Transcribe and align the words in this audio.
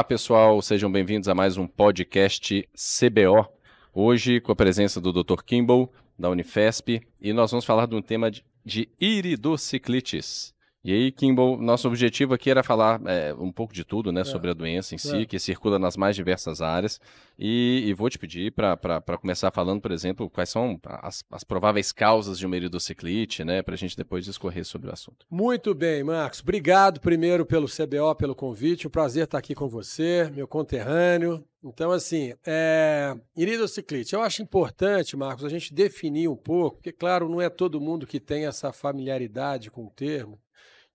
Olá, 0.00 0.04
pessoal, 0.04 0.62
sejam 0.62 0.90
bem-vindos 0.90 1.28
a 1.28 1.34
mais 1.34 1.56
um 1.56 1.66
podcast 1.66 2.66
CBO. 2.74 3.46
Hoje, 3.92 4.40
com 4.40 4.52
a 4.52 4.56
presença 4.56 5.00
do 5.00 5.12
Dr. 5.12 5.42
Kimball, 5.44 5.92
da 6.18 6.30
Unifesp, 6.30 7.02
e 7.20 7.32
nós 7.32 7.50
vamos 7.50 7.64
falar 7.64 7.86
de 7.86 7.96
um 7.96 8.00
tema 8.00 8.30
de, 8.30 8.44
de 8.64 8.88
iridociclites. 9.00 10.54
E 10.82 10.94
aí, 10.94 11.12
Kimball, 11.12 11.58
nosso 11.60 11.86
objetivo 11.86 12.32
aqui 12.32 12.50
era 12.50 12.62
falar 12.62 13.02
é, 13.04 13.34
um 13.34 13.52
pouco 13.52 13.74
de 13.74 13.84
tudo, 13.84 14.10
né, 14.10 14.22
é. 14.22 14.24
sobre 14.24 14.50
a 14.50 14.54
doença 14.54 14.94
em 14.94 14.98
si, 14.98 15.22
é. 15.22 15.26
que 15.26 15.38
circula 15.38 15.78
nas 15.78 15.94
mais 15.94 16.16
diversas 16.16 16.62
áreas. 16.62 16.98
E, 17.38 17.84
e 17.86 17.92
vou 17.92 18.08
te 18.08 18.18
pedir 18.18 18.50
para 18.52 19.18
começar 19.20 19.50
falando, 19.50 19.82
por 19.82 19.92
exemplo, 19.92 20.30
quais 20.30 20.48
são 20.48 20.80
as, 20.84 21.22
as 21.30 21.44
prováveis 21.44 21.92
causas 21.92 22.38
de 22.38 22.46
uma 22.46 22.56
iridociclite, 22.56 23.44
né, 23.44 23.60
para 23.60 23.74
a 23.74 23.76
gente 23.76 23.94
depois 23.94 24.24
discorrer 24.24 24.64
sobre 24.64 24.88
o 24.88 24.92
assunto. 24.92 25.26
Muito 25.30 25.74
bem, 25.74 26.02
Marcos. 26.02 26.40
Obrigado 26.40 26.98
primeiro 26.98 27.44
pelo 27.44 27.66
CBO, 27.66 28.14
pelo 28.16 28.34
convite. 28.34 28.86
Um 28.86 28.90
prazer 28.90 29.24
estar 29.24 29.36
aqui 29.36 29.54
com 29.54 29.68
você, 29.68 30.30
meu 30.34 30.48
conterrâneo. 30.48 31.44
Então, 31.62 31.90
assim, 31.90 32.32
é... 32.46 33.14
iridociclite. 33.36 34.14
Eu 34.14 34.22
acho 34.22 34.42
importante, 34.42 35.14
Marcos, 35.14 35.44
a 35.44 35.48
gente 35.50 35.74
definir 35.74 36.26
um 36.26 36.36
pouco, 36.36 36.76
porque, 36.76 36.90
claro, 36.90 37.28
não 37.28 37.38
é 37.38 37.50
todo 37.50 37.78
mundo 37.78 38.06
que 38.06 38.18
tem 38.18 38.46
essa 38.46 38.72
familiaridade 38.72 39.70
com 39.70 39.84
o 39.84 39.90
termo. 39.90 40.38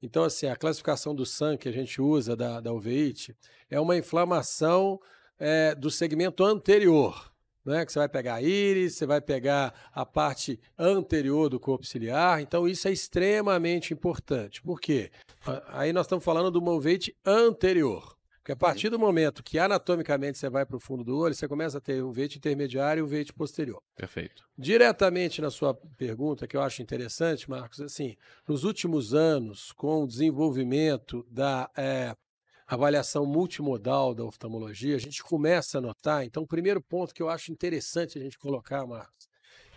Então, 0.02 0.23
assim, 0.23 0.48
a 0.48 0.55
classificação 0.55 1.16
do 1.16 1.26
sangue 1.26 1.59
que 1.59 1.70
a 1.70 1.73
gente 1.73 2.02
usa 2.02 2.35
da, 2.35 2.59
da 2.59 2.72
é 3.70 3.80
uma 3.80 3.98
inflamação 3.98 4.99
é, 5.40 5.73
do 5.73 5.90
segmento 5.90 6.44
anterior, 6.44 7.31
né? 7.66 7.85
Que 7.85 7.91
você 7.91 7.99
vai 7.99 8.09
pegar 8.09 8.35
a 8.35 8.41
íris, 8.41 8.95
você 8.95 9.05
vai 9.05 9.20
pegar 9.20 9.73
a 9.94 10.05
parte 10.05 10.60
anterior 10.77 11.49
do 11.49 11.60
corpo 11.60 11.85
ciliar. 11.85 12.41
Então, 12.41 12.68
isso 12.68 12.88
é 12.88 12.91
extremamente 12.91 13.93
importante. 13.93 14.62
Por 14.62 14.79
quê? 14.79 15.12
Aí 15.68 15.91
nós 15.91 16.05
estamos 16.05 16.23
falando 16.23 16.51
do 16.51 16.62
movete 16.62 17.16
anterior. 17.26 18.15
Porque 18.46 18.51
a 18.51 18.55
partir 18.55 18.90
do 18.90 18.99
momento 18.99 19.41
que 19.41 19.57
anatomicamente 19.57 20.38
você 20.38 20.48
vai 20.51 20.68
para 20.68 20.77
o 20.77 20.79
fundo 20.79 21.04
do 21.04 21.18
olho, 21.18 21.34
você 21.34 21.48
começa 21.48 21.79
a 21.79 21.82
ter 21.82 22.04
o 22.04 22.12
veite 22.12 22.38
intermediário 22.38 23.01
e 23.01 23.04
o 23.04 23.07
veite 23.07 23.34
posterior. 23.34 23.82
Perfeito. 23.96 24.48
Diretamente 24.55 25.41
na 25.41 25.49
sua 25.49 25.74
pergunta, 25.74 26.46
que 26.46 26.55
eu 26.55 26.62
acho 26.62 26.79
interessante, 26.79 27.49
Marcos, 27.49 27.82
assim, 27.82 28.16
nos 28.48 28.63
últimos 28.63 29.16
anos, 29.16 29.71
com 29.71 30.04
o 30.04 30.07
desenvolvimento 30.07 31.26
da 31.27 31.71
é, 31.76 32.16
avaliação 32.68 33.26
multimodal 33.26 34.13
da 34.13 34.23
oftalmologia, 34.23 34.96
a 34.96 34.99
gente 34.99 35.23
começa 35.23 35.79
a 35.79 35.82
notar. 35.82 36.23
Então, 36.23 36.43
o 36.43 36.48
primeiro 36.48 36.79
ponto 36.79 37.16
que 37.16 37.23
eu 37.23 37.29
acho 37.29 37.51
interessante 37.51 38.20
a 38.20 38.21
gente 38.21 38.38
colocar, 38.38 38.85
Marcos, 38.85 39.27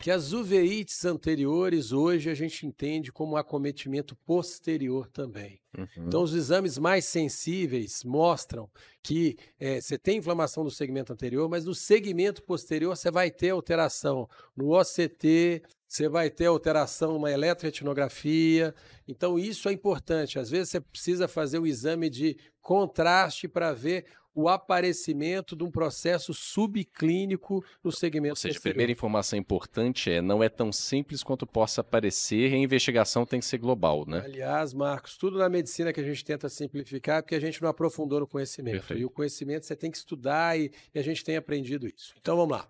que 0.01 0.11
as 0.11 0.33
uveites 0.33 1.05
anteriores 1.05 1.93
hoje 1.93 2.31
a 2.31 2.35
gente 2.35 2.67
entende 2.67 3.11
como 3.11 3.37
acometimento 3.37 4.15
posterior 4.17 5.09
também. 5.09 5.61
Uhum. 5.77 6.07
Então, 6.07 6.23
os 6.23 6.35
exames 6.35 6.79
mais 6.79 7.05
sensíveis 7.05 8.05
mostram 8.05 8.71
que 9.03 9.37
é, 9.59 9.81
você 9.81 9.99
tem 9.99 10.19
inflamação 10.19 10.63
no 10.65 10.71
segmento 10.71 11.13
anterior, 11.13 11.49
mas 11.49 11.65
no 11.65 11.75
segmento 11.75 12.43
posterior 12.43 12.97
você 12.97 13.11
vai 13.11 13.31
ter 13.31 13.51
alteração 13.51 14.29
no 14.57 14.79
OCT, 14.79 15.63
você 15.89 16.09
vai 16.09 16.29
ter 16.29 16.47
alteração 16.47 17.15
numa 17.15 17.33
eletroretinografia. 17.33 18.75
Então, 19.09 19.39
isso 19.39 19.71
é 19.71 19.73
importante. 19.73 20.39
Às 20.39 20.51
vezes, 20.51 20.69
você 20.69 20.81
precisa 20.81 21.27
fazer 21.27 21.59
o 21.59 21.63
um 21.63 21.67
exame 21.67 22.11
de 22.11 22.37
contraste 22.61 23.49
para 23.49 23.73
ver 23.73 24.05
o 24.35 24.49
aparecimento 24.49 25.57
de 25.57 25.65
um 25.65 25.71
processo 25.71 26.33
subclínico 26.33 27.65
no 27.83 27.91
segmento 27.91 28.33
Ou 28.33 28.37
seja, 28.37 28.55
posterior. 28.55 28.71
a 28.71 28.75
primeira 28.75 28.93
informação 28.93 29.37
importante 29.37 30.13
é 30.13 30.23
não 30.23 30.45
é 30.45 30.49
tão 30.49 30.71
simples 30.71 31.25
quanto 31.25 31.45
possa 31.45 31.83
parecer 31.83 32.53
e 32.53 32.55
a 32.55 32.59
investigação 32.59 33.27
tem 33.27 33.41
que 33.41 33.47
ser 33.47 33.59
global, 33.59 34.05
né? 34.07 34.23
Aliás, 34.25 34.73
Marcos, 34.73 35.17
tudo 35.17 35.39
na 35.39 35.49
medicina 35.49 35.93
que 35.93 36.01
a 36.01 36.05
gente 36.05 36.25
tenta 36.25 36.49
simplificar 36.49 37.19
é 37.19 37.23
porque 37.23 37.35
a 37.35 37.41
gente 37.41 37.61
não 37.61 37.69
aprofundou 37.69 38.21
no 38.21 38.29
conhecimento. 38.29 38.75
Perfeito. 38.75 39.01
E 39.01 39.05
o 39.05 39.11
conhecimento 39.11 39.67
você 39.67 39.75
tem 39.75 39.91
que 39.91 39.97
estudar 39.97 40.57
e, 40.57 40.71
e 40.95 40.99
a 41.01 41.03
gente 41.03 41.25
tem 41.25 41.37
aprendido 41.37 41.89
isso. 41.89 42.15
Então 42.21 42.37
vamos 42.37 42.57
lá. 42.57 42.69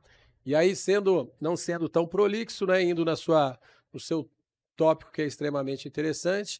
E 0.48 0.54
aí, 0.54 0.74
sendo 0.74 1.30
não 1.38 1.58
sendo 1.58 1.90
tão 1.90 2.06
prolixo, 2.06 2.64
né, 2.64 2.82
indo 2.82 3.04
na 3.04 3.14
sua, 3.14 3.60
no 3.92 4.00
seu 4.00 4.26
tópico 4.74 5.12
que 5.12 5.20
é 5.20 5.26
extremamente 5.26 5.86
interessante, 5.86 6.58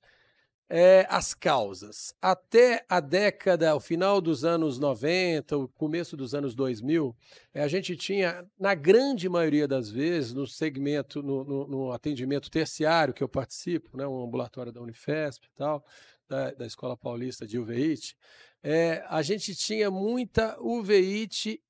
é, 0.68 1.06
as 1.08 1.32
causas. 1.32 2.14
Até 2.20 2.84
a 2.86 3.00
década, 3.00 3.74
o 3.74 3.80
final 3.80 4.20
dos 4.20 4.44
anos 4.44 4.78
90, 4.78 5.56
o 5.56 5.68
começo 5.68 6.18
dos 6.18 6.34
anos 6.34 6.54
2000, 6.54 7.16
é, 7.54 7.62
a 7.62 7.66
gente 7.66 7.96
tinha, 7.96 8.46
na 8.60 8.74
grande 8.74 9.26
maioria 9.26 9.66
das 9.66 9.88
vezes, 9.88 10.34
no 10.34 10.46
segmento, 10.46 11.22
no, 11.22 11.42
no, 11.42 11.66
no 11.66 11.90
atendimento 11.90 12.50
terciário 12.50 13.14
que 13.14 13.22
eu 13.22 13.28
participo, 13.28 13.96
né, 13.96 14.06
um 14.06 14.22
ambulatório 14.22 14.70
da 14.70 14.82
Unifesp 14.82 15.46
e 15.46 15.56
tal, 15.56 15.82
da, 16.28 16.50
da 16.50 16.66
Escola 16.66 16.94
Paulista 16.94 17.46
de 17.46 17.58
uveíte, 17.58 18.14
é, 18.62 19.02
a 19.08 19.22
gente 19.22 19.54
tinha 19.54 19.90
muita 19.90 20.60
uveíte 20.60 21.62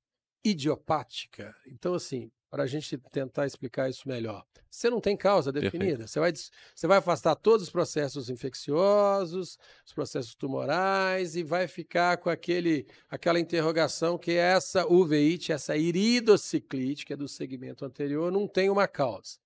idiopática. 0.43 1.55
Então, 1.67 1.93
assim, 1.93 2.31
para 2.49 2.63
a 2.63 2.67
gente 2.67 2.97
tentar 3.11 3.45
explicar 3.45 3.89
isso 3.89 4.07
melhor. 4.07 4.43
Você 4.69 4.89
não 4.89 4.99
tem 4.99 5.15
causa 5.17 5.51
definida. 5.51 6.07
Você 6.07 6.19
vai, 6.19 6.31
você 6.33 6.87
vai 6.87 6.97
afastar 6.97 7.35
todos 7.35 7.63
os 7.63 7.69
processos 7.69 8.29
infecciosos, 8.29 9.57
os 9.85 9.93
processos 9.93 10.35
tumorais 10.35 11.35
e 11.35 11.43
vai 11.43 11.67
ficar 11.67 12.17
com 12.17 12.29
aquele, 12.29 12.87
aquela 13.09 13.39
interrogação 13.39 14.17
que 14.17 14.33
essa 14.33 14.87
uveíte, 14.87 15.51
essa 15.51 15.75
iridociclite, 15.75 17.05
que 17.05 17.13
é 17.13 17.17
do 17.17 17.27
segmento 17.27 17.85
anterior, 17.85 18.31
não 18.31 18.47
tem 18.47 18.69
uma 18.69 18.87
causa. 18.87 19.37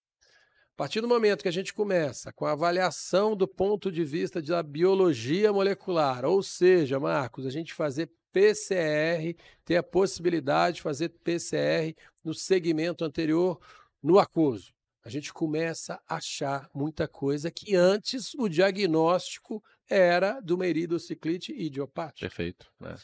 A 0.74 0.76
partir 0.76 1.02
do 1.02 1.08
momento 1.08 1.44
que 1.44 1.48
a 1.48 1.54
gente 1.54 1.74
começa 1.74 2.34
com 2.34 2.46
a 2.46 2.52
avaliação 2.52 3.36
do 3.36 3.48
ponto 3.48 3.92
de 3.92 4.04
vista 4.04 4.42
da 4.42 4.64
biologia 4.64 5.54
molecular, 5.54 6.26
ou 6.26 6.42
seja, 6.42 7.00
Marcos, 7.00 7.46
a 7.46 7.52
gente 7.52 7.74
fazer 7.74 8.10
PCR, 8.34 9.36
ter 9.64 9.78
a 9.78 9.84
possibilidade 9.84 10.78
de 10.78 10.82
fazer 10.82 11.10
PCR 11.10 11.96
no 12.24 12.34
segmento 12.34 13.06
anterior, 13.06 13.60
no 14.02 14.20
aquoso. 14.20 14.74
A 15.06 15.10
gente 15.10 15.32
começa 15.32 16.02
a 16.08 16.16
achar 16.16 16.70
muita 16.74 17.08
coisa 17.08 17.52
que 17.52 17.76
antes 17.76 18.34
o 18.36 18.50
diagnóstico 18.50 19.64
era 19.90 20.40
do 20.40 20.58
meridociclite 20.58 21.54
idiopática. 21.54 22.28
Perfeito. 22.28 22.72
Né? 22.80 22.96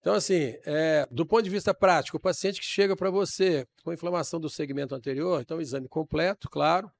Então, 0.00 0.14
assim, 0.14 0.56
é, 0.64 1.06
do 1.10 1.26
ponto 1.26 1.42
de 1.42 1.50
vista 1.50 1.74
prático, 1.74 2.16
o 2.16 2.20
paciente 2.20 2.60
que 2.60 2.66
chega 2.66 2.96
para 2.96 3.10
você 3.10 3.66
com 3.82 3.92
inflamação 3.92 4.40
do 4.40 4.48
segmento 4.48 4.94
anterior, 4.94 5.40
então 5.40 5.60
exame 5.60 5.88
completo, 5.88 6.48
claro, 6.48 6.90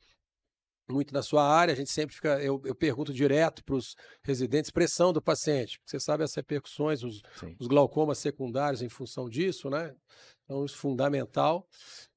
muito 0.90 1.12
na 1.12 1.22
sua 1.22 1.46
área, 1.46 1.72
a 1.72 1.76
gente 1.76 1.90
sempre 1.90 2.14
fica, 2.14 2.40
eu, 2.42 2.60
eu 2.64 2.74
pergunto 2.74 3.12
direto 3.12 3.62
para 3.64 3.74
os 3.74 3.94
residentes, 4.22 4.70
pressão 4.70 5.12
do 5.12 5.20
paciente, 5.20 5.80
você 5.84 6.00
sabe 6.00 6.24
as 6.24 6.34
repercussões, 6.34 7.02
os, 7.02 7.22
os, 7.58 7.66
glaucomas 7.66 8.18
secundários 8.18 8.82
em 8.82 8.88
função 8.88 9.28
disso, 9.28 9.68
né? 9.68 9.94
Então, 10.44 10.64
isso 10.64 10.76
é 10.76 10.78
fundamental. 10.78 11.66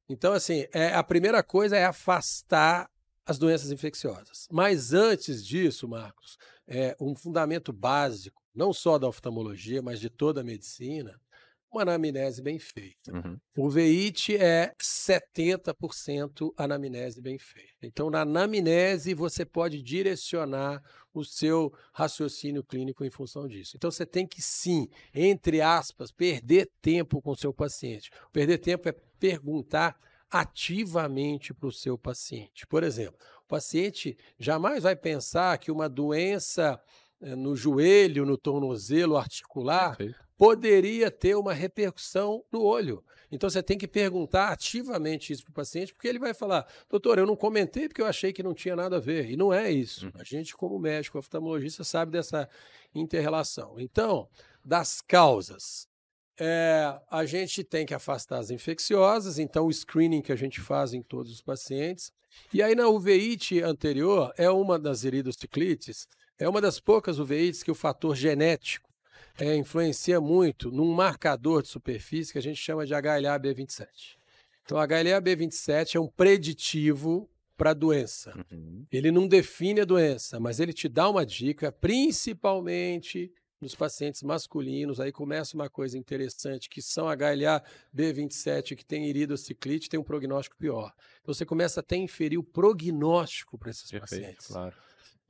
Então, 0.08 0.34
assim, 0.34 0.66
é, 0.74 0.94
a 0.94 1.04
primeira 1.04 1.44
coisa 1.44 1.76
é 1.76 1.86
afastar 1.86 2.90
as 3.26 3.38
doenças 3.38 3.72
infecciosas. 3.72 4.48
Mas 4.52 4.94
antes 4.94 5.46
disso, 5.46 5.88
Marcos, 5.88 6.38
é 6.68 6.96
um 7.00 7.16
fundamento 7.16 7.72
básico, 7.72 8.42
não 8.54 8.74
só 8.74 8.98
da 8.98 9.08
oftalmologia, 9.08 9.82
mas 9.82 10.00
de 10.00 10.10
toda 10.10 10.42
a 10.42 10.44
medicina, 10.44 11.20
uma 11.72 11.84
anamnese 11.84 12.42
bem 12.42 12.60
feita. 12.60 13.14
Uhum. 13.14 13.40
O 13.58 13.70
VEIT 13.70 14.36
é 14.36 14.74
70% 14.80 16.54
anamnese 16.58 17.22
bem 17.22 17.40
feita. 17.40 17.72
Então, 17.82 18.10
na 18.10 18.22
anamnese, 18.22 19.14
você 19.14 19.46
pode 19.46 19.82
direcionar 19.82 20.84
o 21.14 21.24
seu 21.24 21.74
raciocínio 21.94 22.64
clínico 22.64 23.06
em 23.06 23.10
função 23.10 23.48
disso. 23.48 23.78
Então, 23.78 23.90
você 23.90 24.06
tem 24.06 24.28
que, 24.28 24.42
sim, 24.42 24.90
entre 25.16 25.62
aspas, 25.62 26.12
perder 26.12 26.70
tempo 26.82 27.22
com 27.22 27.32
o 27.32 27.38
seu 27.38 27.54
paciente. 27.54 28.12
Perder 28.34 28.58
tempo 28.58 28.90
é 28.90 28.92
perguntar 28.92 29.98
ativamente 30.30 31.54
para 31.54 31.68
o 31.68 31.72
seu 31.72 31.98
paciente. 31.98 32.68
Por 32.68 32.84
exemplo, 32.84 33.18
o 33.44 33.48
paciente 33.48 34.18
jamais 34.38 34.84
vai 34.84 34.96
pensar 34.96 35.58
que 35.58 35.72
uma 35.72 35.90
doença 35.90 36.82
eh, 37.22 37.36
no 37.36 37.56
joelho, 37.56 38.26
no 38.26 38.38
tornozelo 38.38 39.18
articular, 39.18 39.98
Perfeito 39.98 40.31
poderia 40.42 41.12
ter 41.12 41.36
uma 41.36 41.54
repercussão 41.54 42.44
no 42.52 42.64
olho. 42.64 43.04
Então 43.32 43.48
você 43.48 43.62
tem 43.62 43.78
que 43.78 43.88
perguntar 43.88 44.50
ativamente 44.50 45.32
isso 45.32 45.44
para 45.44 45.52
o 45.52 45.54
paciente, 45.54 45.94
porque 45.94 46.08
ele 46.08 46.18
vai 46.18 46.34
falar: 46.34 46.68
doutor, 46.90 47.20
eu 47.20 47.28
não 47.28 47.36
comentei 47.36 47.88
porque 47.88 48.02
eu 48.02 48.08
achei 48.08 48.34
que 48.34 48.42
não 48.42 48.56
tinha 48.56 48.76
nada 48.76 48.98
a 48.98 49.00
ver. 49.00 49.30
E 49.30 49.38
não 49.38 49.54
é 49.54 49.72
isso. 49.72 50.08
Uhum. 50.08 50.14
A 50.16 50.24
gente, 50.24 50.58
como 50.58 50.80
médico 50.80 51.20
oftalmologista, 51.20 51.84
sabe 51.84 52.12
dessa 52.12 52.50
interrelação. 52.96 53.76
Então, 53.78 54.28
das 54.66 55.00
causas. 55.00 55.88
É, 56.40 57.00
a 57.12 57.24
gente 57.24 57.64
tem 57.64 57.86
que 57.86 57.94
afastar 57.94 58.40
as 58.40 58.50
infecciosas, 58.50 59.38
então 59.38 59.68
o 59.68 59.72
screening 59.72 60.24
que 60.24 60.32
a 60.32 60.36
gente 60.36 60.60
faz 60.60 60.92
em 60.92 61.04
todos 61.04 61.32
os 61.32 61.42
pacientes. 61.42 62.12
E 62.52 62.64
aí 62.64 62.74
na 62.74 62.88
uveíte 62.88 63.62
anterior, 63.62 64.34
é 64.36 64.50
uma 64.50 64.80
das 64.80 65.04
iridociclites, 65.04 66.08
é 66.40 66.50
uma 66.50 66.60
das 66.60 66.80
poucas 66.80 67.20
uveites 67.20 67.62
que 67.62 67.70
o 67.70 67.76
fator 67.76 68.16
genético 68.16 68.91
é, 69.40 69.56
influencia 69.56 70.20
muito 70.20 70.72
num 70.72 70.92
marcador 70.94 71.62
de 71.62 71.70
superfície 71.70 72.32
que 72.32 72.38
a 72.38 72.42
gente 72.42 72.62
chama 72.62 72.86
de 72.86 72.94
HLA-B27. 72.94 73.88
Então, 74.64 74.78
HLA-B27 74.78 75.96
é 75.96 76.00
um 76.00 76.08
preditivo 76.08 77.30
para 77.58 77.72
a 77.72 77.74
doença. 77.76 78.34
Uhum. 78.52 78.86
Ele 78.92 79.12
não 79.12 79.28
define 79.28 79.82
a 79.82 79.86
doença, 79.86 80.40
mas 80.40 80.60
ele 80.60 80.74
te 80.74 80.90
dá 80.90 81.10
uma 81.10 81.26
dica, 81.26 81.72
principalmente 81.72 83.32
nos 83.62 83.76
pacientes 83.76 84.24
masculinos. 84.24 85.00
Aí 85.00 85.12
começa 85.12 85.56
uma 85.56 85.70
coisa 85.70 85.98
interessante, 85.98 86.68
que 86.68 86.82
são 86.82 87.06
HLA 87.06 87.62
B27, 87.96 88.76
que 88.76 88.84
tem 88.84 89.08
iridociclite, 89.08 89.90
tem 89.90 90.00
um 90.00 90.04
prognóstico 90.04 90.58
pior. 90.58 90.92
Então 91.22 91.34
você 91.34 91.46
começa 91.46 91.82
até 91.82 91.96
a 91.96 92.00
inferir 92.00 92.40
o 92.40 92.44
prognóstico 92.44 93.58
para 93.58 93.70
esses 93.70 93.92
Perfeito, 93.92 94.22
pacientes. 94.22 94.48
Claro. 94.48 94.76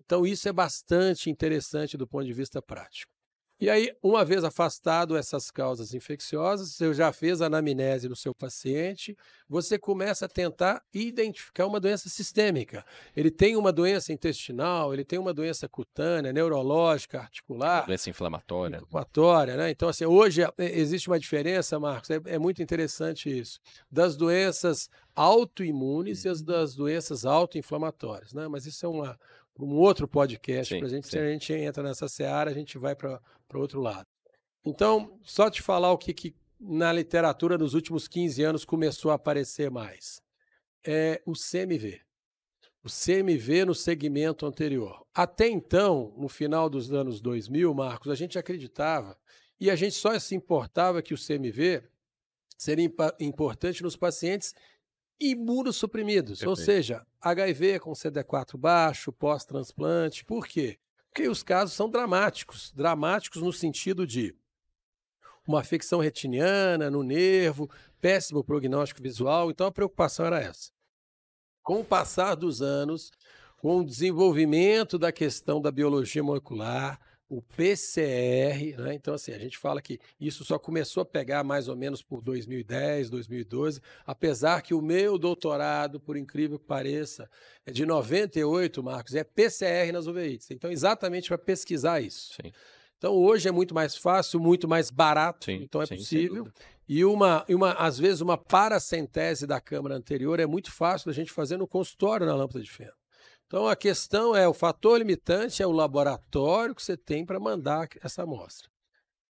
Então 0.06 0.26
isso 0.26 0.48
é 0.48 0.54
bastante 0.54 1.30
interessante 1.30 1.98
do 1.98 2.08
ponto 2.08 2.26
de 2.26 2.34
vista 2.34 2.62
prático. 2.62 3.12
E 3.62 3.70
aí, 3.70 3.96
uma 4.02 4.26
vez 4.26 4.44
afastado 4.44 5.16
essas 5.16 5.52
causas 5.52 5.94
infecciosas, 5.94 6.72
você 6.72 6.92
já 6.96 7.14
fez 7.14 7.44
a 7.44 7.46
anamnese 7.46 8.08
do 8.10 8.16
seu 8.16 8.34
paciente, 8.34 9.16
você 9.48 9.78
começa 9.78 10.26
a 10.26 10.28
tentar 10.28 10.82
identificar 10.92 11.68
uma 11.68 11.80
doença 11.80 12.10
sistêmica. 12.10 12.84
Ele 13.16 13.30
tem 13.30 13.56
uma 13.56 13.72
doença 13.72 14.12
intestinal, 14.12 14.92
ele 14.96 15.06
tem 15.06 15.20
uma 15.20 15.32
doença 15.32 15.70
cutânea, 15.70 16.34
neurológica, 16.34 17.20
articular. 17.20 17.86
Doença 17.86 18.10
inflamatória. 18.10 18.78
Inflamatória, 18.78 19.56
né? 19.56 19.70
Então, 19.70 19.90
assim, 19.90 20.06
hoje 20.06 20.42
é, 20.42 20.52
existe 20.58 21.08
uma 21.08 21.20
diferença, 21.20 21.80
Marcos, 21.80 22.10
é, 22.10 22.20
é 22.26 22.40
muito 22.40 22.64
interessante 22.64 23.30
isso, 23.30 23.60
das 23.92 24.18
doenças 24.18 24.90
autoimunes 25.16 26.26
e 26.26 26.30
as 26.30 26.42
das 26.42 26.74
doenças 26.74 27.26
autoinflamatórias, 27.26 28.34
né? 28.34 28.48
Mas 28.48 28.66
isso 28.66 28.84
é 28.88 28.90
uma, 28.90 29.20
um 29.60 29.76
outro 29.76 30.08
podcast 30.08 30.78
para 30.78 30.88
a 30.88 30.90
gente. 30.90 31.08
Se 31.08 31.20
a 31.20 31.30
gente 31.30 31.54
entra 31.54 31.84
nessa 31.84 32.08
seara, 32.08 32.50
a 32.50 32.54
gente 32.54 32.78
vai 32.78 32.96
para 32.96 33.22
outro 33.54 33.82
lado. 33.82 34.08
Então, 34.66 35.20
só 35.24 35.50
te 35.50 35.62
falar 35.62 35.92
o 35.92 35.98
que, 35.98 36.14
que 36.14 36.36
na 36.60 36.94
literatura 36.94 37.58
nos 37.58 37.74
últimos 37.74 38.08
15 38.08 38.44
anos 38.44 38.66
começou 38.66 39.12
a 39.12 39.16
aparecer 39.16 39.72
mais. 39.72 40.22
É 40.86 41.22
o 41.26 41.34
CMV. 41.34 42.02
O 42.84 42.90
CMV 42.90 43.66
no 43.66 43.76
segmento 43.76 44.46
anterior. 44.46 45.06
Até 45.14 45.48
então, 45.48 46.14
no 46.18 46.28
final 46.28 46.70
dos 46.70 46.92
anos 46.92 47.22
2000, 47.22 47.74
Marcos, 47.74 48.12
a 48.12 48.16
gente 48.16 48.40
acreditava 48.40 49.18
e 49.60 49.70
a 49.70 49.76
gente 49.76 49.96
só 49.96 50.18
se 50.18 50.36
importava 50.36 51.02
que 51.02 51.14
o 51.14 51.18
CMV 51.18 51.84
seria 52.58 52.92
importante 53.20 53.84
nos 53.84 53.96
pacientes 53.96 54.54
imunossuprimidos, 55.22 56.40
Perfeito. 56.40 56.50
ou 56.50 56.56
seja, 56.56 57.06
HIV 57.22 57.80
com 57.80 57.92
CD4 57.92 58.58
baixo, 58.58 59.14
pós-transplante. 59.14 60.26
Por 60.26 60.48
quê? 60.48 60.80
Porque 61.14 61.30
os 61.30 61.44
casos 61.44 61.76
são 61.76 61.90
dramáticos 61.90 62.72
dramáticos 62.76 63.42
no 63.42 63.54
sentido 63.54 64.08
de 64.08 64.36
uma 65.48 65.60
afecção 65.60 66.00
retiniana 66.00 66.90
no 66.90 67.04
nervo, 67.04 67.70
péssimo 68.00 68.44
prognóstico 68.44 69.02
visual. 69.02 69.52
Então 69.52 69.68
a 69.68 69.72
preocupação 69.72 70.26
era 70.26 70.40
essa. 70.40 70.72
Com 71.62 71.82
o 71.82 71.86
passar 71.86 72.36
dos 72.36 72.62
anos, 72.62 73.12
com 73.58 73.78
o 73.78 73.86
desenvolvimento 73.86 74.98
da 74.98 75.12
questão 75.12 75.62
da 75.62 75.72
biologia 75.72 76.24
molecular, 76.24 77.00
o 77.32 77.42
PCR, 77.42 78.76
né? 78.78 78.94
então 78.94 79.14
assim, 79.14 79.32
a 79.32 79.38
gente 79.38 79.58
fala 79.58 79.82
que 79.82 79.98
isso 80.20 80.44
só 80.44 80.60
começou 80.60 81.00
a 81.00 81.06
pegar 81.06 81.46
mais 81.46 81.70
ou 81.70 81.78
menos 81.78 82.04
por 82.04 82.22
2010, 82.22 83.10
2012, 83.10 83.80
apesar 84.06 84.62
que 84.62 84.74
o 84.74 84.82
meu 84.82 85.18
doutorado, 85.18 85.98
por 85.98 86.18
incrível 86.18 86.60
que 86.60 86.66
pareça, 86.66 87.30
é 87.66 87.72
de 87.72 87.86
98, 87.86 88.84
Marcos, 88.84 89.16
é 89.16 89.24
PCR 89.24 89.94
nas 89.94 90.08
uveites. 90.08 90.52
Então, 90.52 90.70
exatamente 90.70 91.30
para 91.30 91.38
pesquisar 91.38 92.02
isso. 92.02 92.34
Sim. 92.34 92.52
Então, 92.98 93.14
hoje 93.14 93.48
é 93.48 93.52
muito 93.52 93.74
mais 93.74 93.96
fácil, 93.96 94.38
muito 94.38 94.68
mais 94.68 94.92
barato, 94.92 95.46
sim, 95.46 95.62
então 95.64 95.82
é 95.82 95.86
sim, 95.86 95.96
possível. 95.96 96.52
E 96.86 97.06
uma, 97.06 97.46
uma, 97.48 97.72
às 97.72 97.98
vezes, 97.98 98.20
uma 98.20 98.38
paracentese 98.38 99.48
da 99.48 99.62
câmara 99.62 99.96
anterior 99.96 100.38
é 100.38 100.46
muito 100.46 100.70
fácil 100.70 101.10
da 101.10 101.14
gente 101.14 101.32
fazer 101.32 101.56
no 101.56 101.66
consultório 101.66 102.26
na 102.26 102.36
lâmpada 102.36 102.62
de 102.62 102.70
feno. 102.70 102.92
Então 103.52 103.68
a 103.68 103.76
questão 103.76 104.34
é 104.34 104.48
o 104.48 104.54
fator 104.54 104.98
limitante 104.98 105.62
é 105.62 105.68
o 105.68 105.74
laboratório 105.74 106.74
que 106.74 106.82
você 106.82 106.96
tem 106.96 107.26
para 107.26 107.38
mandar 107.38 107.90
essa 108.02 108.24
amostra. 108.24 108.70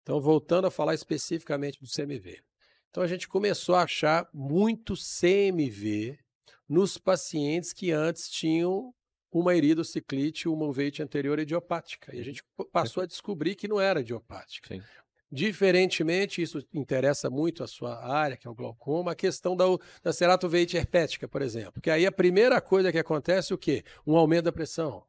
Então 0.02 0.20
voltando 0.20 0.68
a 0.68 0.72
falar 0.72 0.94
especificamente 0.94 1.80
do 1.80 1.88
CMV. 1.90 2.42
Então 2.90 3.02
a 3.02 3.08
gente 3.08 3.30
começou 3.30 3.76
a 3.76 3.84
achar 3.84 4.28
muito 4.34 4.94
CMV 4.94 6.20
nos 6.68 6.98
pacientes 6.98 7.72
que 7.72 7.94
antes 7.94 8.30
tinham 8.30 8.94
uma 9.32 9.56
iridociclite, 9.56 10.50
uma 10.50 10.66
uveite 10.66 11.02
anterior 11.02 11.40
idiopática. 11.40 12.14
E 12.14 12.20
a 12.20 12.24
gente 12.24 12.44
passou 12.74 13.04
a 13.04 13.06
descobrir 13.06 13.56
que 13.56 13.70
não 13.70 13.80
era 13.80 14.02
idiopática. 14.02 14.68
Sim. 14.68 14.84
Diferentemente, 15.32 16.42
isso 16.42 16.66
interessa 16.74 17.30
muito 17.30 17.64
a 17.64 17.68
sua 17.68 18.04
área, 18.04 18.36
que 18.36 18.48
é 18.48 18.50
o 18.50 18.56
glaucoma, 18.56 19.12
a 19.12 19.16
questão 19.16 19.56
da, 19.56 19.66
da 20.02 20.12
ceratoveite 20.12 20.76
herpética, 20.76 21.28
por 21.28 21.42
exemplo. 21.44 21.80
Que 21.82 21.92
aí 21.92 22.06
a 22.06 22.12
primeira 22.12 22.60
coisa 22.60 22.92
que 22.92 22.98
acontece 22.98 23.52
é 23.52 23.56
o 23.56 23.58
quê? 23.58 23.84
Um 24.08 24.18
aumento 24.18 24.46
da 24.46 24.52
pressão. 24.52 25.04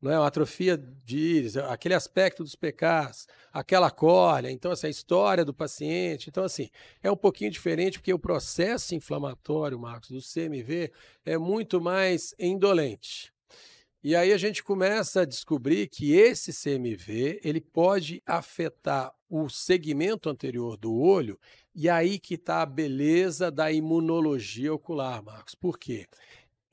Não 0.00 0.10
é? 0.10 0.18
Uma 0.18 0.26
atrofia 0.26 0.76
de 0.76 1.16
íris, 1.16 1.56
aquele 1.56 1.94
aspecto 1.94 2.42
dos 2.42 2.56
PKs, 2.56 3.26
aquela 3.52 3.88
córnea, 3.88 4.50
então 4.50 4.72
assim, 4.72 4.88
a 4.88 4.90
história 4.90 5.44
do 5.44 5.54
paciente. 5.54 6.28
Então, 6.28 6.44
assim, 6.44 6.68
é 7.02 7.10
um 7.10 7.16
pouquinho 7.16 7.52
diferente, 7.52 7.98
porque 7.98 8.12
o 8.12 8.18
processo 8.18 8.94
inflamatório, 8.94 9.78
Marcos, 9.78 10.10
do 10.10 10.20
CMV 10.20 10.90
é 11.24 11.38
muito 11.38 11.80
mais 11.80 12.34
indolente. 12.38 13.31
E 14.04 14.16
aí 14.16 14.32
a 14.32 14.36
gente 14.36 14.64
começa 14.64 15.20
a 15.20 15.24
descobrir 15.24 15.86
que 15.86 16.12
esse 16.12 16.52
CMV 16.52 17.40
ele 17.44 17.60
pode 17.60 18.20
afetar 18.26 19.14
o 19.30 19.48
segmento 19.48 20.28
anterior 20.28 20.76
do 20.76 20.92
olho, 20.92 21.38
e 21.72 21.88
aí 21.88 22.18
que 22.18 22.34
está 22.34 22.62
a 22.62 22.66
beleza 22.66 23.48
da 23.50 23.70
imunologia 23.70 24.74
ocular, 24.74 25.22
Marcos. 25.22 25.54
Por 25.54 25.78
quê? 25.78 26.06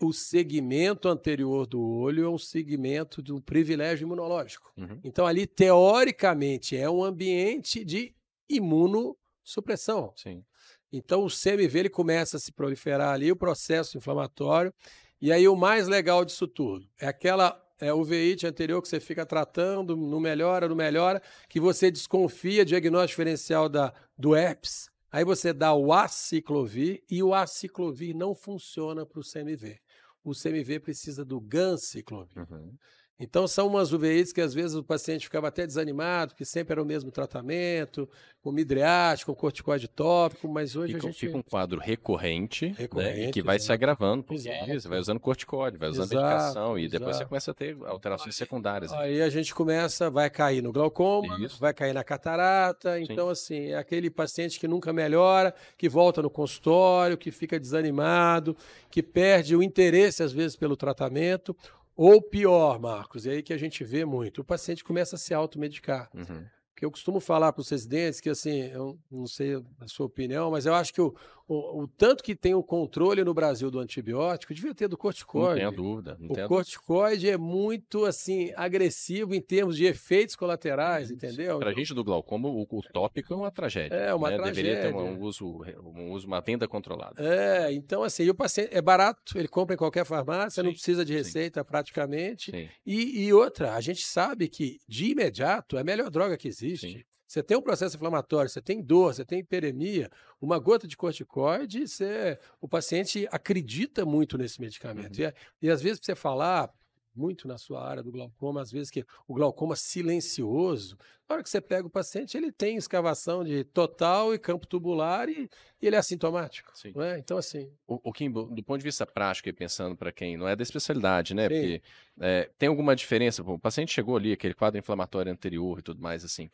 O 0.02 0.12
segmento 0.12 1.08
anterior 1.08 1.68
do 1.68 1.80
olho 1.82 2.26
é 2.26 2.30
um 2.30 2.38
segmento 2.38 3.22
do 3.22 3.40
privilégio 3.40 4.06
imunológico. 4.06 4.74
Uhum. 4.76 5.00
Então, 5.04 5.28
ali, 5.28 5.46
teoricamente, 5.46 6.76
é 6.76 6.90
um 6.90 7.04
ambiente 7.04 7.86
de 7.86 8.14
imunossupressão. 8.50 10.14
Sim. 10.16 10.44
Então, 10.92 11.24
o 11.24 11.30
CMV 11.30 11.80
ele 11.80 11.90
começa 11.90 12.38
a 12.38 12.40
se 12.40 12.52
proliferar 12.52 13.14
ali, 13.14 13.32
o 13.32 13.36
processo 13.36 13.98
inflamatório, 13.98 14.74
e 15.22 15.32
aí 15.32 15.48
o 15.48 15.56
mais 15.56 15.88
legal 15.88 16.24
disso 16.24 16.48
tudo 16.48 16.88
é 17.00 17.08
aquela 17.08 17.60
é, 17.80 17.94
uveíte 17.94 18.46
anterior 18.46 18.82
que 18.82 18.88
você 18.88 19.00
fica 19.00 19.26
tratando, 19.26 19.96
não 19.96 20.20
melhora, 20.20 20.68
não 20.68 20.76
melhora, 20.76 21.22
que 21.48 21.60
você 21.60 21.90
desconfia 21.90 22.66
diagnóstico 22.66 23.22
diferencial 23.22 23.70
da, 23.70 23.94
do 24.18 24.36
herpes, 24.36 24.90
aí 25.12 25.24
você 25.24 25.54
dá 25.54 25.74
o 25.74 25.94
aciclovir 25.94 27.04
e 27.10 27.24
o 27.24 27.34
aciclovir 27.34 28.16
não 28.16 28.36
funciona 28.36 29.06
para 29.06 29.20
o 29.20 29.24
CMV. 29.24 29.80
O 30.24 30.34
CMV 30.34 30.80
precisa 30.82 31.24
do 31.24 31.40
ganciclovir. 31.40 32.38
Uhum. 32.38 32.74
Então, 33.20 33.48
são 33.48 33.68
umas 33.68 33.92
UVIs 33.92 34.32
que 34.32 34.40
às 34.40 34.54
vezes 34.54 34.76
o 34.76 34.84
paciente 34.84 35.26
ficava 35.26 35.50
até 35.50 35.68
desanimado, 35.68 36.34
que 36.34 36.46
sempre 36.46 36.72
era 36.72 36.82
o 36.82 36.86
mesmo 36.86 37.12
tratamento, 37.12 38.08
com 38.42 38.50
midriático, 38.52 39.34
com 39.34 39.42
corticoide 39.42 39.90
tópico, 39.90 40.48
mas 40.48 40.76
hoje 40.76 40.94
fica, 40.94 41.08
a 41.08 41.12
gente... 41.12 41.20
Fica 41.20 41.38
um 41.38 41.42
quadro 41.42 41.80
recorrente, 41.80 42.74
recorrente 42.78 43.26
né, 43.26 43.32
que 43.32 43.44
vai 43.44 43.60
se 43.60 43.70
agravando, 43.74 44.24
porque 44.24 44.48
exato. 44.48 44.80
você 44.80 44.88
vai 44.88 45.00
usando 45.00 45.20
corticoide, 45.20 45.78
vai 45.78 45.90
usando 45.90 46.14
exato, 46.14 46.26
medicação, 46.26 46.80
e 46.80 46.86
exato. 46.86 47.00
depois 47.00 47.18
você 47.18 47.26
começa 47.26 47.52
a 47.52 47.54
ter 47.54 47.78
alterações 47.86 48.36
secundárias. 48.36 48.94
Aí 48.94 49.22
a 49.22 49.30
gente 49.30 49.54
começa, 49.54 50.10
vai 50.10 50.30
cair 50.30 50.64
no 50.64 50.72
glaucoma, 50.72 51.38
Isso. 51.42 51.60
vai 51.60 51.74
cair 51.74 51.94
na 51.94 52.04
catarata, 52.06 52.96
Sim. 52.96 53.08
então 53.10 53.28
assim, 53.28 53.72
é 53.72 53.78
aquele 53.78 54.10
paciente 54.10 54.58
que 54.58 54.68
nunca 54.68 54.94
melhora, 54.94 55.54
que 55.78 55.90
volta 55.90 56.22
no 56.22 56.30
consultório, 56.30 57.18
que 57.18 57.32
fica 57.32 57.60
desanimado, 57.60 58.56
que 58.90 59.04
perde 59.04 59.58
o 59.58 59.62
interesse 59.62 60.24
às 60.24 60.32
vezes 60.32 60.56
pelo 60.56 60.78
tratamento, 60.78 61.54
ou 62.02 62.22
pior, 62.22 62.80
Marcos, 62.80 63.28
é 63.28 63.32
aí 63.32 63.44
que 63.44 63.52
a 63.52 63.58
gente 63.58 63.84
vê 63.84 64.06
muito, 64.06 64.40
o 64.40 64.44
paciente 64.44 64.86
começa 64.86 65.18
a 65.18 65.20
se 65.20 65.34
automedicar. 65.34 66.10
Uhum. 66.16 66.46
Porque 66.80 66.86
eu 66.86 66.92
costumo 66.92 67.20
falar 67.20 67.52
para 67.52 67.60
os 67.60 67.68
residentes 67.68 68.22
que, 68.22 68.30
assim, 68.30 68.62
eu 68.68 68.98
não 69.12 69.28
sei 69.28 69.62
a 69.82 69.88
sua 69.90 70.06
opinião, 70.06 70.50
mas 70.50 70.66
eu 70.66 70.74
acho 70.74 70.94
que 70.94 71.02
o, 71.02 71.14
o, 71.46 71.82
o, 71.82 71.88
tanto 71.88 72.24
que 72.24 72.36
tem 72.36 72.54
o 72.54 72.62
controle 72.62 73.24
no 73.24 73.34
Brasil 73.34 73.72
do 73.72 73.80
antibiótico, 73.80 74.54
devia 74.54 74.74
ter 74.74 74.88
do 74.88 74.96
corticoide. 74.96 75.64
Não 75.64 75.72
tenho 75.72 75.84
dúvida. 75.84 76.18
Não 76.20 76.30
o 76.30 76.34
tenho 76.34 76.48
corticoide 76.48 77.26
dúvida. 77.26 77.34
é 77.34 77.38
muito, 77.38 78.06
assim, 78.06 78.54
agressivo 78.56 79.34
em 79.34 79.42
termos 79.42 79.76
de 79.76 79.86
efeitos 79.86 80.38
colaterais, 80.38 81.12
entendeu? 81.12 81.60
Para 81.60 81.72
a 81.72 81.74
gente 81.74 81.94
do 81.94 82.04
glaucoma, 82.04 82.48
o, 82.48 82.62
o, 82.62 82.82
tópico 82.94 83.34
é 83.34 83.36
uma 83.36 83.52
tragédia. 83.52 83.96
É, 83.96 84.14
uma 84.14 84.30
né? 84.30 84.38
tragédia. 84.38 84.64
Deveria 84.64 84.92
ter 84.92 84.96
um 84.96 85.20
uso, 85.22 85.64
um 85.84 86.12
uso, 86.12 86.28
uma 86.28 86.40
venda 86.40 86.68
controlada. 86.68 87.16
É, 87.18 87.74
então, 87.74 88.04
assim, 88.04 88.24
e 88.24 88.30
o 88.30 88.36
paciente 88.36 88.70
é 88.72 88.82
barato, 88.82 89.38
ele 89.38 89.48
compra 89.48 89.74
em 89.74 89.78
qualquer 89.78 90.06
farmácia, 90.06 90.62
sim, 90.62 90.66
não 90.66 90.72
precisa 90.72 91.04
de 91.04 91.14
receita 91.14 91.62
sim. 91.62 91.66
praticamente. 91.66 92.52
Sim. 92.52 92.70
E, 92.86 93.26
e 93.26 93.34
outra, 93.34 93.74
a 93.74 93.82
gente 93.82 94.06
sabe 94.06 94.48
que, 94.48 94.80
de 94.88 95.08
imediato, 95.08 95.78
é 95.78 95.82
a 95.82 95.84
melhor 95.84 96.12
droga 96.12 96.38
que 96.38 96.48
existe 96.48 96.69
existe. 96.72 97.00
Sim. 97.00 97.04
Você 97.28 97.44
tem 97.44 97.56
um 97.56 97.62
processo 97.62 97.96
inflamatório, 97.96 98.50
você 98.50 98.60
tem 98.60 98.82
dor, 98.82 99.14
você 99.14 99.24
tem 99.24 99.40
hiperemia, 99.40 100.10
uma 100.42 100.58
gota 100.58 100.88
de 100.88 100.98
corticoide, 100.98 101.88
você, 101.88 102.40
o 102.60 102.68
paciente 102.68 103.28
acredita 103.32 104.04
muito 104.04 104.36
nesse 104.36 104.60
medicamento. 104.60 105.20
Uhum. 105.20 105.28
E, 105.62 105.68
e, 105.68 105.70
às 105.70 105.80
vezes, 105.80 106.00
para 106.00 106.06
você 106.08 106.16
falar, 106.16 106.74
muito 107.16 107.48
na 107.48 107.58
sua 107.58 107.86
área 107.86 108.04
do 108.04 108.12
glaucoma, 108.12 108.62
às 108.62 108.72
vezes 108.72 108.90
que 108.90 109.06
o 109.28 109.34
glaucoma 109.34 109.76
silencioso, 109.76 110.98
na 111.28 111.36
hora 111.36 111.44
que 111.44 111.50
você 111.50 111.62
pega 111.62 111.86
o 111.86 111.90
paciente, 111.90 112.36
ele 112.38 112.52
tem 112.52 112.78
escavação 112.78 113.44
de 113.44 113.64
total 113.64 114.34
e 114.34 114.40
campo 114.40 114.66
tubular 114.66 115.30
e, 115.30 115.50
e 115.82 115.88
ele 115.88 115.96
é 115.96 116.00
assintomático. 116.00 116.72
É? 116.98 117.18
Então, 117.20 117.38
assim. 117.38 117.72
O, 117.88 118.10
o 118.10 118.14
Kimbo, 118.14 118.44
do 118.46 118.64
ponto 118.64 118.80
de 118.80 118.86
vista 118.86 119.06
prático 119.06 119.50
e 119.50 119.54
pensando 119.54 119.96
para 119.96 120.12
quem 120.12 120.38
não 120.38 120.48
é 120.48 120.56
da 120.56 120.64
especialidade, 120.64 121.34
né? 121.34 121.44
Sim. 121.44 121.50
Porque 121.50 121.82
é, 122.22 122.50
tem 122.58 122.70
alguma 122.70 122.96
diferença? 122.96 123.44
o 123.44 123.60
paciente 123.60 123.94
chegou 123.94 124.18
ali, 124.18 124.32
aquele 124.32 124.54
quadro 124.54 124.80
inflamatório 124.80 125.32
anterior 125.32 125.80
e 125.80 125.82
tudo 125.82 126.02
mais, 126.02 126.24
assim. 126.24 126.50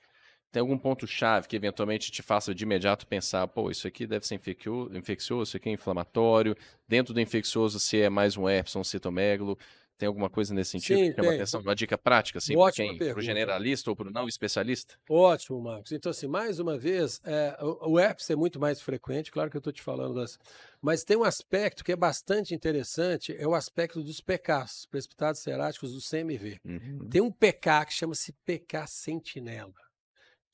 Tem 0.56 0.62
algum 0.62 0.78
ponto-chave 0.78 1.50
que 1.50 1.56
eventualmente 1.58 2.10
te 2.10 2.22
faça 2.22 2.56
de 2.56 2.64
imediato 2.64 3.06
pensar, 3.06 3.46
pô, 3.46 3.70
isso 3.70 3.86
aqui 3.88 4.08
deve 4.08 4.26
ser 4.26 4.36
infeccioso, 4.36 5.44
isso 5.44 5.58
aqui 5.58 5.68
é 5.68 5.74
inflamatório. 5.74 6.56
Dentro 6.88 7.14
do 7.14 7.20
infeccioso, 7.20 7.78
se 7.78 8.00
é 8.00 8.10
mais 8.10 8.38
um 8.38 8.48
herpes 8.48 8.74
um 8.78 8.84
citomegalo. 8.84 9.58
Tem 9.98 10.08
alguma 10.08 10.30
coisa 10.30 10.54
nesse 10.54 10.72
sentido 10.72 11.00
Sim, 11.00 11.10
que 11.10 11.16
chama 11.16 11.34
atenção? 11.34 11.62
Uma 11.62 11.76
dica 11.76 11.98
prática, 11.98 12.40
assim, 12.40 12.54
para 12.54 12.72
quem? 12.72 12.98
Para 12.98 13.18
o 13.18 13.22
generalista 13.22 13.90
ou 13.90 13.96
para 13.96 14.10
o 14.10 14.12
não 14.12 14.28
especialista? 14.28 14.96
Ótimo, 15.10 15.62
Marcos. 15.62 15.94
Então, 15.94 16.10
assim, 16.10 16.28
mais 16.28 16.60
uma 16.60 16.78
vez, 16.78 17.22
é, 17.24 17.58
o, 17.62 17.94
o 17.94 18.00
é 18.00 18.14
muito 18.36 18.60
mais 18.60 18.82
frequente, 18.82 19.32
claro 19.32 19.50
que 19.50 19.56
eu 19.56 19.60
estou 19.60 19.72
te 19.72 19.82
falando 19.82 20.16
das. 20.16 20.38
Mas 20.82 21.04
tem 21.04 21.16
um 21.16 21.24
aspecto 21.24 21.84
que 21.84 21.94
é 21.94 21.96
bastante 21.96 22.54
interessante, 22.54 23.34
é 23.38 23.48
o 23.48 23.56
aspecto 23.56 24.04
dos 24.04 24.20
PKs, 24.20 24.86
precipitados 24.86 25.42
seráticos 25.42 25.94
do 25.94 26.00
CMV. 26.02 26.60
Uhum. 26.66 27.10
Tem 27.10 27.22
um 27.22 27.32
PK 27.32 27.86
que 27.86 27.94
chama-se 27.94 28.34
PK 28.46 28.86
sentinela 28.88 29.86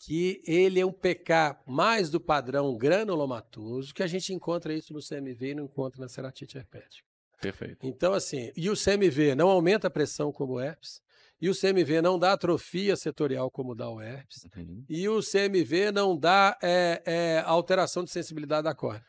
que 0.03 0.41
ele 0.47 0.79
é 0.79 0.85
um 0.85 0.91
PK 0.91 1.59
mais 1.67 2.09
do 2.09 2.19
padrão 2.19 2.75
granulomatoso, 2.75 3.93
que 3.93 4.01
a 4.01 4.07
gente 4.07 4.33
encontra 4.33 4.73
isso 4.73 4.91
no 4.93 4.99
CMV 4.99 5.51
e 5.51 5.55
não 5.55 5.65
encontra 5.65 6.01
na 6.01 6.07
ceratite 6.07 6.57
herpética. 6.57 7.10
Perfeito. 7.41 7.85
Então, 7.85 8.13
assim, 8.13 8.51
e 8.55 8.69
o 8.69 8.75
CMV 8.75 9.35
não 9.35 9.49
aumenta 9.49 9.87
a 9.87 9.91
pressão 9.91 10.31
como 10.31 10.53
o 10.53 10.59
herpes, 10.59 11.01
e 11.41 11.49
o 11.49 11.55
CMV 11.59 12.01
não 12.03 12.19
dá 12.19 12.33
atrofia 12.33 12.95
setorial 12.95 13.49
como 13.49 13.73
dá 13.73 13.89
o 13.89 13.99
herpes, 13.99 14.47
uhum. 14.55 14.85
e 14.87 15.09
o 15.09 15.19
CMV 15.21 15.91
não 15.91 16.15
dá 16.15 16.57
é, 16.61 17.01
é, 17.03 17.43
alteração 17.45 18.03
de 18.03 18.11
sensibilidade 18.11 18.65
da 18.65 18.75
córnea. 18.75 19.05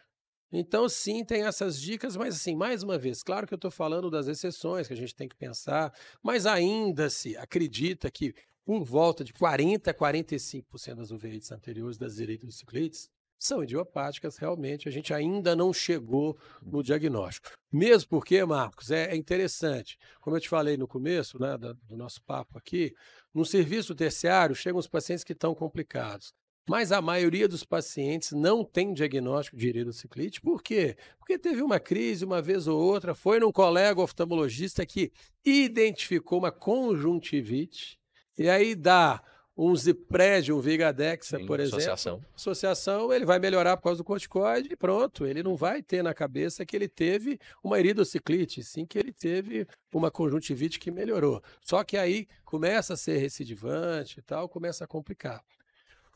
Então, 0.51 0.89
sim, 0.89 1.25
tem 1.25 1.45
essas 1.45 1.81
dicas, 1.81 2.17
mas 2.17 2.37
assim, 2.37 2.55
mais 2.55 2.83
uma 2.83 2.99
vez, 2.99 3.23
claro 3.23 3.47
que 3.47 3.55
eu 3.55 3.57
estou 3.57 3.71
falando 3.71 4.11
das 4.11 4.29
exceções 4.29 4.87
que 4.87 4.93
a 4.93 4.97
gente 4.97 5.15
tem 5.15 5.29
que 5.29 5.37
pensar, 5.37 5.93
mas 6.23 6.47
ainda 6.47 7.09
se 7.09 7.37
acredita 7.37 8.11
que 8.11 8.35
por 8.65 8.85
volta 8.85 9.25
de 9.25 9.33
40 9.33 9.91
a 9.91 9.95
45% 9.95 10.95
das 10.95 11.11
uveites 11.11 11.51
anteriores 11.51 11.99
das 11.99 12.15
ciclites 12.51 13.11
são 13.45 13.63
idiopáticas, 13.63 14.37
realmente. 14.37 14.89
A 14.89 14.93
gente 14.93 15.13
ainda 15.13 15.55
não 15.57 15.73
chegou 15.73 16.39
no 16.63 16.83
diagnóstico. 16.83 17.51
Mesmo 17.73 18.09
porque, 18.09 18.45
Marcos, 18.45 18.91
é, 18.91 19.11
é 19.11 19.17
interessante. 19.17 19.99
Como 20.21 20.37
eu 20.37 20.41
te 20.41 20.49
falei 20.49 20.77
no 20.77 20.87
começo 20.87 21.41
né, 21.41 21.57
do, 21.59 21.75
do 21.75 21.97
nosso 21.97 22.23
papo 22.23 22.57
aqui, 22.57 22.95
no 23.35 23.45
serviço 23.45 23.95
terciário 23.95 24.55
chegam 24.55 24.79
os 24.79 24.87
pacientes 24.87 25.25
que 25.25 25.33
estão 25.33 25.55
complicados. 25.55 26.33
Mas 26.69 26.93
a 26.93 27.03
maioria 27.03 27.49
dos 27.49 27.65
pacientes 27.65 28.31
não 28.33 28.65
tem 28.65 28.95
diagnóstico 28.95 29.57
de 29.57 29.69
iridociclite. 29.69 30.41
Por 30.41 30.63
quê? 30.63 30.97
Porque 31.19 31.37
teve 31.37 31.61
uma 31.61 31.81
crise 31.81 32.25
uma 32.25 32.41
vez 32.41 32.69
ou 32.69 32.81
outra, 32.81 33.15
foi 33.15 33.41
num 33.41 33.51
colega 33.51 34.01
oftalmologista 34.01 34.87
que 34.87 35.11
identificou 35.45 36.39
uma 36.39 36.53
conjuntivite, 36.53 37.99
e 38.39 38.49
aí 38.49 38.77
dá 38.77 39.21
um 39.63 39.77
Zipred, 39.77 40.53
um 40.53 40.61
Vigadexa, 40.61 41.39
Sim, 41.39 41.47
por 41.47 41.61
exemplo. 41.61 41.79
Associação. 41.79 42.25
Associação, 42.35 43.13
ele 43.13 43.25
vai 43.25 43.39
melhorar 43.39 43.77
por 43.77 43.85
causa 43.85 43.99
do 43.99 44.05
corticoide 44.05 44.69
e 44.73 44.77
pronto. 44.77 45.27
Ele 45.27 45.43
não 45.43 45.57
vai 45.57 45.83
ter 45.83 46.03
na 46.03 46.13
cabeça 46.13 46.67
que 46.67 46.75
ele 46.75 46.89
teve 46.89 47.39
uma 47.63 47.79
iridociclite, 47.79 48.63
sim 48.65 48.85
que 48.85 48.99
ele 48.99 49.13
teve 49.13 49.67
uma 49.95 50.11
conjuntivite 50.11 50.79
que 50.79 50.91
melhorou. 50.91 51.43
Só 51.61 51.85
que 51.85 51.97
aí 51.97 52.27
começa 52.45 52.95
a 52.95 52.97
ser 52.97 53.19
recidivante 53.19 54.19
e 54.19 54.23
tal, 54.23 54.49
começa 54.49 54.85
a 54.85 54.87
complicar. 54.87 55.43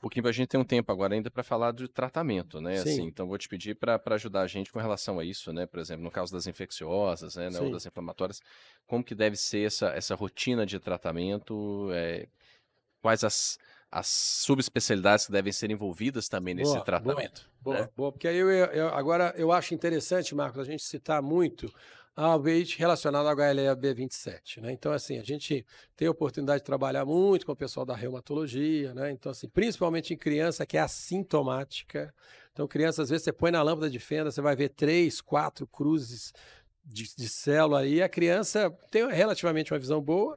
Pouquinho 0.00 0.29
a 0.29 0.33
gente 0.33 0.49
tem 0.49 0.61
um 0.61 0.65
tempo 0.65 0.93
agora 0.93 1.15
ainda 1.15 1.31
para 1.31 1.43
falar 1.43 1.73
do 1.73 1.88
tratamento, 1.88 2.61
né? 2.61 2.76
Sim. 2.76 2.91
Assim, 2.91 3.03
então 3.05 3.26
vou 3.26 3.38
te 3.38 3.49
pedir 3.49 3.75
para 3.75 4.00
ajudar 4.11 4.43
a 4.43 4.47
gente 4.47 4.71
com 4.71 4.79
relação 4.79 5.19
a 5.19 5.25
isso, 5.25 5.53
né? 5.53 5.67
Por 5.67 5.81
exemplo, 5.81 6.05
no 6.05 6.11
caso 6.11 6.33
das 6.33 6.47
infecciosas, 6.47 7.37
né? 7.37 7.49
Ou 7.59 7.71
das 7.71 7.87
inflamatórias, 7.87 8.43
como 8.87 9.03
que 9.03 9.15
deve 9.15 9.37
ser 9.37 9.67
essa, 9.67 9.88
essa 9.88 10.15
rotina 10.15 10.67
de 10.67 10.79
tratamento? 10.79 11.88
É, 11.93 12.29
quais 13.07 13.23
as, 13.23 13.57
as 13.89 14.09
subespecialidades 14.09 15.27
que 15.27 15.33
devem 15.33 15.53
ser 15.53 15.71
envolvidas 15.71 16.29
também 16.29 16.55
nesse 16.57 16.73
boa, 16.73 16.85
tratamento. 16.85 17.49
Boa, 17.61 17.81
né? 17.83 17.89
boa, 17.97 18.11
porque 18.11 18.27
aí 18.27 18.37
eu, 18.37 18.51
eu, 18.51 18.89
agora 18.89 19.33
eu 19.37 19.53
acho 19.53 19.75
interessante, 19.75 20.35
Marcos, 20.35 20.61
a 20.61 20.65
gente 20.65 20.83
citar 20.83 21.23
muito 21.23 21.73
a 22.17 22.35
weight 22.35 22.77
relacionado 22.77 23.29
ao 23.29 23.37
HLA 23.37 23.77
B27, 23.77 24.61
né? 24.61 24.73
Então, 24.73 24.91
assim, 24.91 25.21
a 25.21 25.23
gente 25.23 25.65
tem 25.95 26.09
a 26.09 26.11
oportunidade 26.11 26.63
de 26.63 26.65
trabalhar 26.65 27.05
muito 27.05 27.47
com 27.47 27.53
o 27.53 27.57
pessoal 27.57 27.87
da 27.87 27.95
reumatologia, 27.95 28.93
né? 28.93 29.13
Então, 29.13 29.31
assim, 29.31 29.49
principalmente 29.49 30.13
em 30.13 30.17
criança 30.17 30.67
que 30.67 30.77
é 30.77 30.81
assintomática. 30.81 32.13
Então, 32.53 32.67
criança, 32.67 33.03
às 33.03 33.11
vezes, 33.11 33.23
você 33.23 33.33
põe 33.33 33.53
na 33.53 33.63
lâmpada 33.63 33.89
de 33.89 34.01
fenda, 34.01 34.33
você 34.33 34.41
vai 34.41 34.57
ver 34.57 34.71
três, 34.71 35.21
quatro 35.21 35.65
cruzes 35.65 36.33
de, 36.85 37.15
de 37.15 37.29
célula 37.29 37.83
aí. 37.83 38.03
A 38.03 38.09
criança 38.09 38.69
tem 38.91 39.07
relativamente 39.09 39.73
uma 39.73 39.79
visão 39.79 40.01
boa, 40.01 40.37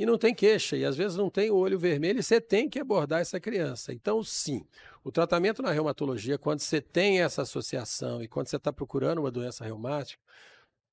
e 0.00 0.06
não 0.06 0.16
tem 0.16 0.34
queixa, 0.34 0.78
e 0.78 0.84
às 0.86 0.96
vezes 0.96 1.18
não 1.18 1.28
tem 1.28 1.50
o 1.50 1.56
olho 1.56 1.78
vermelho, 1.78 2.20
e 2.20 2.22
você 2.22 2.40
tem 2.40 2.70
que 2.70 2.80
abordar 2.80 3.20
essa 3.20 3.38
criança. 3.38 3.92
Então, 3.92 4.24
sim, 4.24 4.64
o 5.04 5.12
tratamento 5.12 5.60
na 5.60 5.70
reumatologia, 5.70 6.38
quando 6.38 6.60
você 6.60 6.80
tem 6.80 7.20
essa 7.20 7.42
associação 7.42 8.22
e 8.22 8.26
quando 8.26 8.46
você 8.46 8.56
está 8.56 8.72
procurando 8.72 9.18
uma 9.18 9.30
doença 9.30 9.62
reumática, 9.62 10.22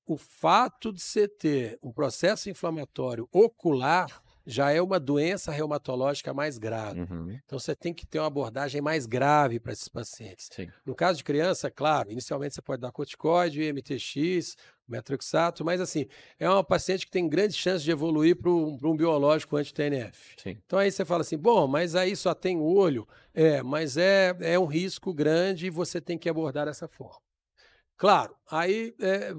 o 0.05 0.17
fato 0.17 0.91
de 0.91 1.01
você 1.01 1.25
ter 1.25 1.79
um 1.81 1.89
processo 1.89 2.49
inflamatório 2.49 3.29
ocular 3.31 4.21
já 4.47 4.71
é 4.71 4.81
uma 4.81 4.97
doença 4.97 5.51
reumatológica 5.51 6.33
mais 6.33 6.57
grave. 6.57 7.01
Uhum. 7.01 7.37
Então 7.45 7.59
você 7.59 7.75
tem 7.75 7.93
que 7.93 8.07
ter 8.07 8.17
uma 8.17 8.27
abordagem 8.27 8.79
mais 8.79 9.05
grave 9.05 9.59
para 9.59 9.73
esses 9.73 9.89
pacientes. 9.89 10.47
Sim. 10.49 10.69
No 10.85 10.95
caso 10.95 11.17
de 11.17 11.23
criança, 11.25 11.69
claro, 11.69 12.09
inicialmente 12.09 12.55
você 12.55 12.61
pode 12.61 12.81
dar 12.81 12.93
corticoide, 12.93 13.61
MTX, 13.73 14.55
metroxato, 14.87 15.65
mas 15.65 15.81
assim, 15.81 16.07
é 16.39 16.49
uma 16.49 16.63
paciente 16.63 17.05
que 17.05 17.11
tem 17.11 17.27
grandes 17.27 17.57
chances 17.57 17.83
de 17.83 17.91
evoluir 17.91 18.37
para 18.37 18.49
um, 18.49 18.77
um, 18.81 18.95
biológico 18.95 19.57
anti-TNF. 19.57 20.37
Então 20.65 20.79
aí 20.79 20.89
você 20.89 21.03
fala 21.03 21.21
assim, 21.21 21.37
bom, 21.37 21.67
mas 21.67 21.93
aí 21.93 22.15
só 22.15 22.33
tem 22.33 22.57
olho. 22.57 23.05
É, 23.33 23.61
mas 23.61 23.97
é, 23.97 24.33
é 24.39 24.57
um 24.57 24.65
risco 24.65 25.13
grande 25.13 25.67
e 25.67 25.69
você 25.69 25.99
tem 25.99 26.17
que 26.17 26.29
abordar 26.29 26.67
dessa 26.67 26.87
forma. 26.87 27.26
Claro, 27.97 28.35
aí 28.49 28.93
é, 28.99 29.33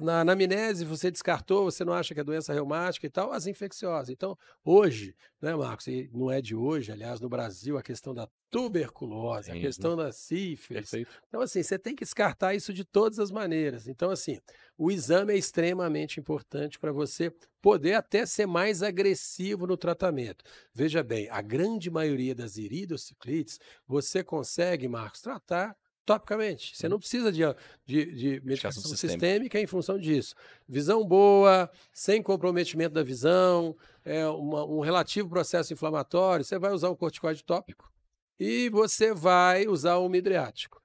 na 0.00 0.20
anamnese 0.20 0.84
você 0.84 1.10
descartou, 1.10 1.64
você 1.64 1.84
não 1.84 1.92
acha 1.92 2.14
que 2.14 2.20
é 2.20 2.24
doença 2.24 2.52
reumática 2.52 3.04
e 3.04 3.10
tal, 3.10 3.32
as 3.32 3.48
infecciosas. 3.48 4.10
Então, 4.10 4.38
hoje, 4.64 5.12
né, 5.42 5.56
Marcos, 5.56 5.88
e 5.88 6.08
não 6.14 6.30
é 6.30 6.40
de 6.40 6.54
hoje, 6.54 6.92
aliás, 6.92 7.20
no 7.20 7.28
Brasil, 7.28 7.76
a 7.76 7.82
questão 7.82 8.14
da 8.14 8.28
tuberculose, 8.48 9.50
Sim, 9.50 9.58
a 9.58 9.60
questão 9.60 9.96
da 9.96 10.12
sífilis. 10.12 10.88
Perfeito. 10.88 11.10
Então, 11.26 11.40
assim, 11.40 11.60
você 11.64 11.76
tem 11.76 11.96
que 11.96 12.04
descartar 12.04 12.54
isso 12.54 12.72
de 12.72 12.84
todas 12.84 13.18
as 13.18 13.32
maneiras. 13.32 13.88
Então, 13.88 14.08
assim, 14.10 14.38
o 14.78 14.88
exame 14.88 15.32
é 15.32 15.36
extremamente 15.36 16.20
importante 16.20 16.78
para 16.78 16.92
você 16.92 17.34
poder 17.60 17.94
até 17.94 18.24
ser 18.24 18.46
mais 18.46 18.84
agressivo 18.84 19.66
no 19.66 19.76
tratamento. 19.76 20.44
Veja 20.72 21.02
bem, 21.02 21.28
a 21.28 21.42
grande 21.42 21.90
maioria 21.90 22.36
das 22.36 22.56
iridociclites, 22.56 23.58
você 23.84 24.22
consegue, 24.22 24.86
Marcos, 24.86 25.20
tratar 25.20 25.76
topicamente. 26.06 26.76
Você 26.76 26.88
não 26.88 26.98
precisa 26.98 27.32
de, 27.32 27.42
de, 27.84 28.12
de 28.14 28.40
medicação 28.44 28.82
sistêmica 28.82 29.60
em 29.60 29.66
função 29.66 29.98
disso. 29.98 30.34
Visão 30.68 31.04
boa, 31.04 31.68
sem 31.92 32.22
comprometimento 32.22 32.94
da 32.94 33.02
visão, 33.02 33.76
é 34.04 34.26
uma, 34.28 34.64
um 34.64 34.80
relativo 34.80 35.28
processo 35.28 35.72
inflamatório, 35.72 36.44
você 36.44 36.58
vai 36.58 36.72
usar 36.72 36.88
um 36.88 36.96
corticoide 36.96 37.42
tópico 37.42 37.92
e 38.38 38.70
você 38.70 39.12
vai 39.12 39.66
usar 39.66 39.98
um 39.98 40.08
midriático. 40.08 40.80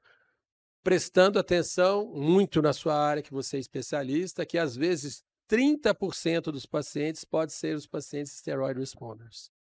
Prestando 0.83 1.37
atenção 1.37 2.07
muito 2.07 2.59
na 2.59 2.73
sua 2.73 2.95
área, 2.95 3.21
que 3.21 3.31
você 3.31 3.57
é 3.57 3.59
especialista, 3.59 4.45
que 4.45 4.57
às 4.57 4.75
vezes 4.75 5.23
30% 5.47 6.45
dos 6.45 6.65
pacientes 6.65 7.23
pode 7.23 7.53
ser 7.53 7.75
os 7.75 7.85
pacientes 7.85 8.33
steroid 8.33 8.79
responders. 8.79 9.51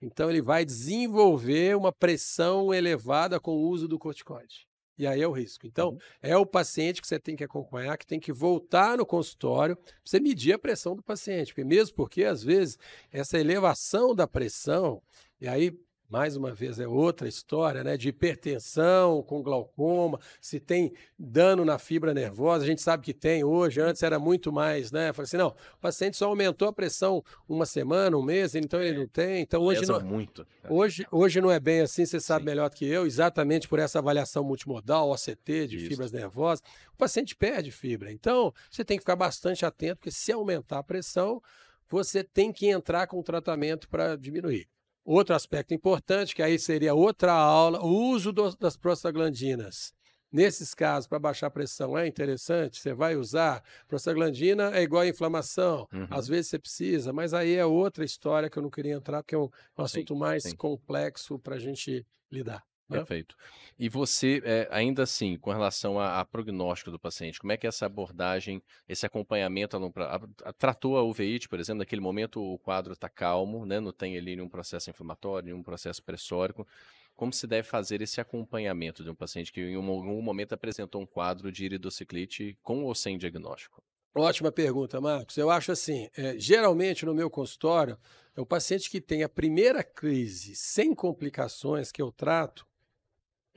Então, 0.00 0.30
ele 0.30 0.40
vai 0.40 0.64
desenvolver 0.64 1.76
uma 1.76 1.92
pressão 1.92 2.72
elevada 2.72 3.40
com 3.40 3.56
o 3.56 3.68
uso 3.68 3.88
do 3.88 3.98
corticoide. 3.98 4.67
E 4.98 5.06
aí 5.06 5.22
é 5.22 5.28
o 5.28 5.32
risco. 5.32 5.66
Então, 5.66 5.90
uhum. 5.90 5.98
é 6.20 6.36
o 6.36 6.44
paciente 6.44 7.00
que 7.00 7.06
você 7.06 7.18
tem 7.18 7.36
que 7.36 7.44
acompanhar, 7.44 7.96
que 7.96 8.06
tem 8.06 8.18
que 8.18 8.32
voltar 8.32 8.98
no 8.98 9.06
consultório 9.06 9.76
para 9.76 9.92
você 10.04 10.18
medir 10.18 10.52
a 10.52 10.58
pressão 10.58 10.96
do 10.96 11.02
paciente. 11.02 11.54
Mesmo 11.64 11.94
porque, 11.94 12.24
às 12.24 12.42
vezes, 12.42 12.78
essa 13.12 13.38
elevação 13.38 14.14
da 14.14 14.26
pressão, 14.26 15.00
e 15.40 15.46
aí 15.46 15.78
mais 16.08 16.36
uma 16.36 16.52
vez, 16.52 16.80
é 16.80 16.88
outra 16.88 17.28
história, 17.28 17.84
né? 17.84 17.96
De 17.96 18.08
hipertensão 18.08 19.22
com 19.22 19.42
glaucoma, 19.42 20.18
se 20.40 20.58
tem 20.58 20.92
dano 21.18 21.64
na 21.64 21.78
fibra 21.78 22.14
nervosa, 22.14 22.64
a 22.64 22.66
gente 22.66 22.80
sabe 22.80 23.04
que 23.04 23.12
tem 23.12 23.44
hoje, 23.44 23.80
antes 23.80 24.02
era 24.02 24.18
muito 24.18 24.50
mais, 24.50 24.90
né? 24.90 25.12
Falei 25.12 25.26
assim, 25.26 25.36
não, 25.36 25.48
o 25.48 25.80
paciente 25.80 26.16
só 26.16 26.26
aumentou 26.26 26.68
a 26.68 26.72
pressão 26.72 27.22
uma 27.46 27.66
semana, 27.66 28.16
um 28.16 28.22
mês, 28.22 28.54
então 28.54 28.80
ele 28.80 28.98
não 28.98 29.06
tem. 29.06 29.42
Então 29.42 29.60
hoje 29.62 29.80
Pesa 29.80 29.98
não. 29.98 30.06
muito. 30.06 30.46
Hoje, 30.68 31.06
hoje 31.12 31.40
não 31.40 31.50
é 31.50 31.60
bem 31.60 31.80
assim, 31.80 32.06
você 32.06 32.18
sabe 32.18 32.40
Sim. 32.40 32.46
melhor 32.46 32.70
do 32.70 32.76
que 32.76 32.86
eu, 32.86 33.06
exatamente 33.06 33.68
por 33.68 33.78
essa 33.78 33.98
avaliação 33.98 34.42
multimodal, 34.42 35.10
OCT, 35.10 35.66
de 35.66 35.76
Isso. 35.76 35.88
fibras 35.88 36.10
nervosas. 36.10 36.62
O 36.94 36.96
paciente 36.96 37.36
perde 37.36 37.70
fibra. 37.70 38.10
Então, 38.10 38.52
você 38.70 38.84
tem 38.84 38.96
que 38.96 39.02
ficar 39.02 39.16
bastante 39.16 39.66
atento, 39.66 39.96
porque 39.96 40.10
se 40.10 40.32
aumentar 40.32 40.78
a 40.78 40.82
pressão, 40.82 41.42
você 41.86 42.24
tem 42.24 42.52
que 42.52 42.66
entrar 42.66 43.06
com 43.06 43.22
tratamento 43.22 43.88
para 43.88 44.16
diminuir. 44.16 44.66
Outro 45.10 45.34
aspecto 45.34 45.72
importante, 45.72 46.34
que 46.34 46.42
aí 46.42 46.58
seria 46.58 46.92
outra 46.92 47.32
aula, 47.32 47.80
o 47.82 48.10
uso 48.10 48.30
do, 48.30 48.54
das 48.56 48.76
prostaglandinas. 48.76 49.90
Nesses 50.30 50.74
casos, 50.74 51.08
para 51.08 51.18
baixar 51.18 51.46
a 51.46 51.50
pressão 51.50 51.96
é 51.96 52.06
interessante, 52.06 52.78
você 52.78 52.92
vai 52.92 53.16
usar. 53.16 53.64
Prostaglandina 53.88 54.70
é 54.76 54.82
igual 54.82 55.00
a 55.00 55.08
inflamação. 55.08 55.88
Uhum. 55.90 56.06
Às 56.10 56.28
vezes 56.28 56.48
você 56.48 56.58
precisa, 56.58 57.10
mas 57.10 57.32
aí 57.32 57.54
é 57.54 57.64
outra 57.64 58.04
história 58.04 58.50
que 58.50 58.58
eu 58.58 58.62
não 58.62 58.68
queria 58.68 58.92
entrar, 58.92 59.22
porque 59.22 59.34
é 59.34 59.38
um, 59.38 59.48
um 59.78 59.82
assunto 59.82 60.12
sim, 60.12 60.20
mais 60.20 60.42
sim. 60.42 60.54
complexo 60.54 61.38
para 61.38 61.54
a 61.54 61.58
gente 61.58 62.06
lidar. 62.30 62.62
Né? 62.88 62.98
Perfeito. 62.98 63.36
E 63.78 63.88
você, 63.88 64.42
é, 64.44 64.68
ainda 64.70 65.02
assim, 65.02 65.36
com 65.36 65.50
relação 65.50 66.00
a, 66.00 66.20
a, 66.20 66.24
prognóstico 66.24 66.90
do 66.90 66.98
paciente, 66.98 67.38
como 67.38 67.52
é 67.52 67.56
que 67.56 67.66
essa 67.66 67.86
abordagem, 67.86 68.62
esse 68.88 69.04
acompanhamento, 69.04 69.76
a, 69.76 70.20
a, 70.48 70.52
tratou 70.52 70.96
a 70.96 71.02
uveíte, 71.02 71.48
por 71.48 71.60
exemplo, 71.60 71.80
naquele 71.80 72.00
momento 72.00 72.42
o 72.42 72.58
quadro 72.58 72.94
está 72.94 73.08
calmo, 73.08 73.66
né, 73.66 73.78
não 73.78 73.92
tem 73.92 74.16
ali 74.16 74.36
nenhum 74.36 74.48
processo 74.48 74.88
inflamatório, 74.88 75.46
nenhum 75.46 75.62
processo 75.62 76.02
pressórico, 76.02 76.66
como 77.14 77.32
se 77.32 77.46
deve 77.46 77.66
fazer 77.66 78.00
esse 78.00 78.20
acompanhamento 78.20 79.02
de 79.02 79.10
um 79.10 79.14
paciente 79.14 79.52
que 79.52 79.60
em 79.60 79.74
algum 79.74 80.22
momento 80.22 80.52
apresentou 80.52 81.02
um 81.02 81.06
quadro 81.06 81.50
de 81.50 81.64
iridociclite 81.64 82.56
com 82.62 82.84
ou 82.84 82.94
sem 82.94 83.18
diagnóstico? 83.18 83.82
Ótima 84.14 84.50
pergunta, 84.50 85.00
Marcos. 85.00 85.36
Eu 85.36 85.50
acho 85.50 85.72
assim, 85.72 86.08
é, 86.16 86.38
geralmente 86.38 87.04
no 87.04 87.14
meu 87.14 87.28
consultório, 87.28 87.98
é 88.36 88.40
o 88.40 88.46
paciente 88.46 88.88
que 88.88 89.00
tem 89.00 89.24
a 89.24 89.28
primeira 89.28 89.82
crise 89.82 90.54
sem 90.54 90.94
complicações 90.94 91.90
que 91.90 92.00
eu 92.00 92.12
trato, 92.12 92.67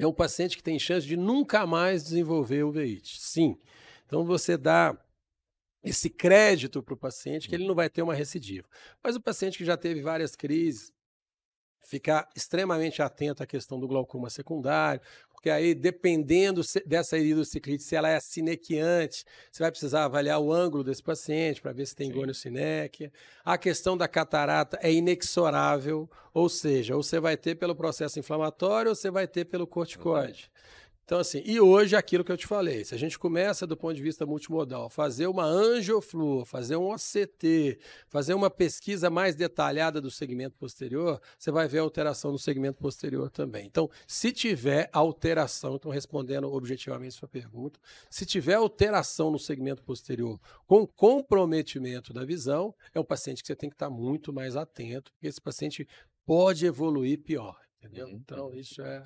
é 0.03 0.07
um 0.07 0.13
paciente 0.13 0.57
que 0.57 0.63
tem 0.63 0.79
chance 0.79 1.05
de 1.05 1.15
nunca 1.15 1.65
mais 1.65 2.03
desenvolver 2.03 2.63
uveíte. 2.63 3.21
Sim. 3.21 3.57
Então 4.05 4.25
você 4.25 4.57
dá 4.57 4.97
esse 5.83 6.09
crédito 6.09 6.81
para 6.81 6.93
o 6.93 6.97
paciente 6.97 7.47
que 7.47 7.55
ele 7.55 7.67
não 7.67 7.75
vai 7.75 7.89
ter 7.89 8.01
uma 8.01 8.13
recidiva. 8.13 8.67
Mas 9.03 9.15
o 9.15 9.21
paciente 9.21 9.57
que 9.57 9.65
já 9.65 9.77
teve 9.77 10.01
várias 10.01 10.35
crises, 10.35 10.93
ficar 11.81 12.29
extremamente 12.35 13.01
atento 13.01 13.43
à 13.43 13.45
questão 13.45 13.79
do 13.79 13.87
glaucoma 13.87 14.29
secundário, 14.29 15.01
porque 15.41 15.49
aí, 15.49 15.73
dependendo 15.73 16.61
dessa 16.85 17.17
iridociclite, 17.17 17.81
se 17.81 17.95
ela 17.95 18.07
é 18.07 18.19
sinequiante, 18.19 19.25
você 19.51 19.63
vai 19.63 19.71
precisar 19.71 20.05
avaliar 20.05 20.39
o 20.39 20.53
ângulo 20.53 20.83
desse 20.83 21.01
paciente 21.01 21.59
para 21.59 21.73
ver 21.73 21.87
se 21.87 21.95
tem 21.95 22.11
goniossinéquia. 22.11 23.11
A 23.43 23.57
questão 23.57 23.97
da 23.97 24.07
catarata 24.07 24.77
é 24.83 24.93
inexorável, 24.93 26.07
ou 26.31 26.47
seja, 26.47 26.95
ou 26.95 27.01
você 27.01 27.19
vai 27.19 27.35
ter 27.35 27.55
pelo 27.55 27.75
processo 27.75 28.19
inflamatório 28.19 28.89
ou 28.89 28.95
você 28.95 29.09
vai 29.09 29.27
ter 29.27 29.45
pelo 29.45 29.65
corticoide. 29.65 30.51
Então, 31.03 31.19
assim, 31.19 31.41
e 31.45 31.59
hoje 31.59 31.95
aquilo 31.95 32.23
que 32.23 32.31
eu 32.31 32.37
te 32.37 32.47
falei, 32.47 32.85
se 32.85 32.95
a 32.95 32.97
gente 32.97 33.19
começa 33.19 33.67
do 33.67 33.75
ponto 33.75 33.95
de 33.95 34.01
vista 34.01 34.25
multimodal, 34.25 34.89
fazer 34.89 35.27
uma 35.27 35.43
angioflua, 35.43 36.45
fazer 36.45 36.77
um 36.77 36.89
OCT, 36.91 37.79
fazer 38.07 38.33
uma 38.33 38.49
pesquisa 38.49 39.09
mais 39.09 39.35
detalhada 39.35 39.99
do 39.99 40.09
segmento 40.09 40.55
posterior, 40.57 41.21
você 41.37 41.51
vai 41.51 41.67
ver 41.67 41.79
alteração 41.79 42.31
no 42.31 42.39
segmento 42.39 42.79
posterior 42.79 43.29
também. 43.29 43.65
Então, 43.65 43.89
se 44.07 44.31
tiver 44.31 44.89
alteração, 44.93 45.75
então 45.75 45.91
respondendo 45.91 46.51
objetivamente 46.51 47.15
sua 47.15 47.27
pergunta, 47.27 47.79
se 48.09 48.25
tiver 48.25 48.53
alteração 48.53 49.31
no 49.31 49.39
segmento 49.39 49.83
posterior 49.83 50.39
com 50.65 50.87
comprometimento 50.87 52.13
da 52.13 52.23
visão, 52.23 52.73
é 52.93 52.99
um 52.99 53.03
paciente 53.03 53.41
que 53.41 53.47
você 53.47 53.55
tem 53.55 53.69
que 53.69 53.75
estar 53.75 53.89
muito 53.89 54.31
mais 54.31 54.55
atento, 54.55 55.11
porque 55.11 55.27
esse 55.27 55.41
paciente 55.41 55.87
pode 56.25 56.65
evoluir 56.65 57.19
pior. 57.19 57.59
Entendeu? 57.83 58.07
Uhum. 58.07 58.13
Então, 58.13 58.53
isso 58.53 58.81
é 58.81 59.03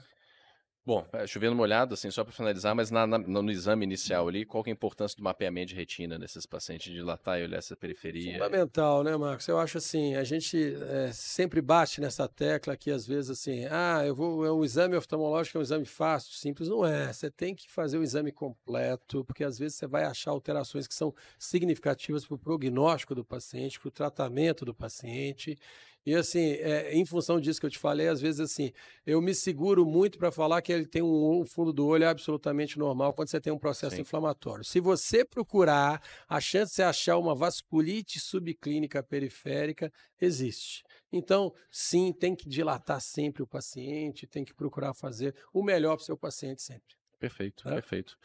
Bom, 0.85 1.03
é, 1.13 1.25
chovendo 1.25 1.55
molhado, 1.55 1.95
assim, 1.95 2.11
só 2.11 2.23
para 2.23 2.31
finalizar, 2.31 2.75
mas 2.75 2.91
na, 2.91 3.07
na, 3.07 3.17
no 3.17 3.49
exame 3.49 3.83
inicial 3.83 4.27
ali, 4.27 4.45
qual 4.45 4.63
é 4.67 4.69
a 4.69 4.71
importância 4.71 5.17
do 5.17 5.23
mapeamento 5.23 5.69
de 5.69 5.75
retina 5.75 6.19
nesses 6.19 6.45
pacientes, 6.45 6.93
dilatar 6.93 7.39
e 7.39 7.43
olhar 7.43 7.57
essa 7.57 7.75
periferia? 7.75 8.33
Fundamental, 8.33 9.03
né, 9.03 9.17
Marcos? 9.17 9.47
Eu 9.47 9.57
acho 9.57 9.79
assim, 9.79 10.13
a 10.13 10.23
gente 10.23 10.75
é, 10.89 11.11
sempre 11.11 11.59
bate 11.59 11.99
nessa 11.99 12.27
tecla 12.27 12.77
que 12.77 12.91
às 12.91 13.07
vezes 13.07 13.31
assim, 13.31 13.65
ah, 13.71 14.03
eu 14.05 14.13
vou, 14.13 14.45
é 14.45 14.51
um 14.51 14.63
exame 14.63 14.95
oftalmológico 14.95 15.57
é 15.57 15.59
um 15.59 15.63
exame 15.63 15.85
fácil, 15.85 16.33
simples, 16.33 16.69
não 16.69 16.85
é. 16.85 17.11
Você 17.11 17.31
tem 17.31 17.55
que 17.55 17.71
fazer 17.71 17.97
o 17.97 18.03
exame 18.03 18.31
completo, 18.31 19.25
porque 19.25 19.43
às 19.43 19.57
vezes 19.57 19.77
você 19.77 19.87
vai 19.87 20.03
achar 20.03 20.29
alterações 20.29 20.85
que 20.85 20.93
são 20.93 21.11
significativas 21.39 22.27
para 22.27 22.35
o 22.35 22.37
prognóstico 22.37 23.15
do 23.15 23.25
paciente, 23.25 23.79
para 23.79 23.87
o 23.87 23.91
tratamento 23.91 24.63
do 24.63 24.73
paciente. 24.73 25.57
E 26.05 26.13
assim, 26.13 26.51
é, 26.53 26.93
em 26.93 27.03
função 27.03 27.39
disso 27.39 27.59
que 27.59 27.65
eu 27.65 27.69
te 27.69 27.79
falei, 27.79 28.07
às 28.07 28.21
vezes 28.21 28.39
assim, 28.39 28.71
eu 29.05 29.19
me 29.19 29.33
seguro 29.33 29.85
muito 29.85 30.19
para 30.19 30.31
falar 30.31 30.61
que 30.61 30.71
ele 30.71 30.85
tem 30.85 31.01
um, 31.01 31.41
um, 31.41 31.45
fundo 31.45 31.73
do 31.73 31.87
olho 31.87 32.07
absolutamente 32.07 32.77
normal 32.77 33.11
quando 33.13 33.29
você 33.29 33.41
tem 33.41 33.51
um 33.51 33.57
processo 33.57 33.95
sim. 33.95 34.03
inflamatório. 34.03 34.63
Se 34.63 34.79
você 34.79 35.25
procurar, 35.25 36.01
a 36.29 36.39
chance 36.39 36.71
de 36.71 36.75
você 36.75 36.83
achar 36.83 37.17
uma 37.17 37.33
vasculite 37.33 38.19
subclínica 38.19 39.01
periférica 39.01 39.91
existe. 40.21 40.83
Então, 41.11 41.51
sim, 41.71 42.13
tem 42.13 42.35
que 42.35 42.47
dilatar 42.47 43.01
sempre 43.01 43.41
o 43.41 43.47
paciente, 43.47 44.27
tem 44.27 44.45
que 44.45 44.53
procurar 44.53 44.93
fazer 44.93 45.35
o 45.51 45.63
melhor 45.63 45.95
para 45.95 46.03
o 46.03 46.05
seu 46.05 46.17
paciente 46.17 46.61
sempre. 46.61 46.95
Perfeito, 47.19 47.67
é? 47.67 47.73
perfeito 47.73 48.15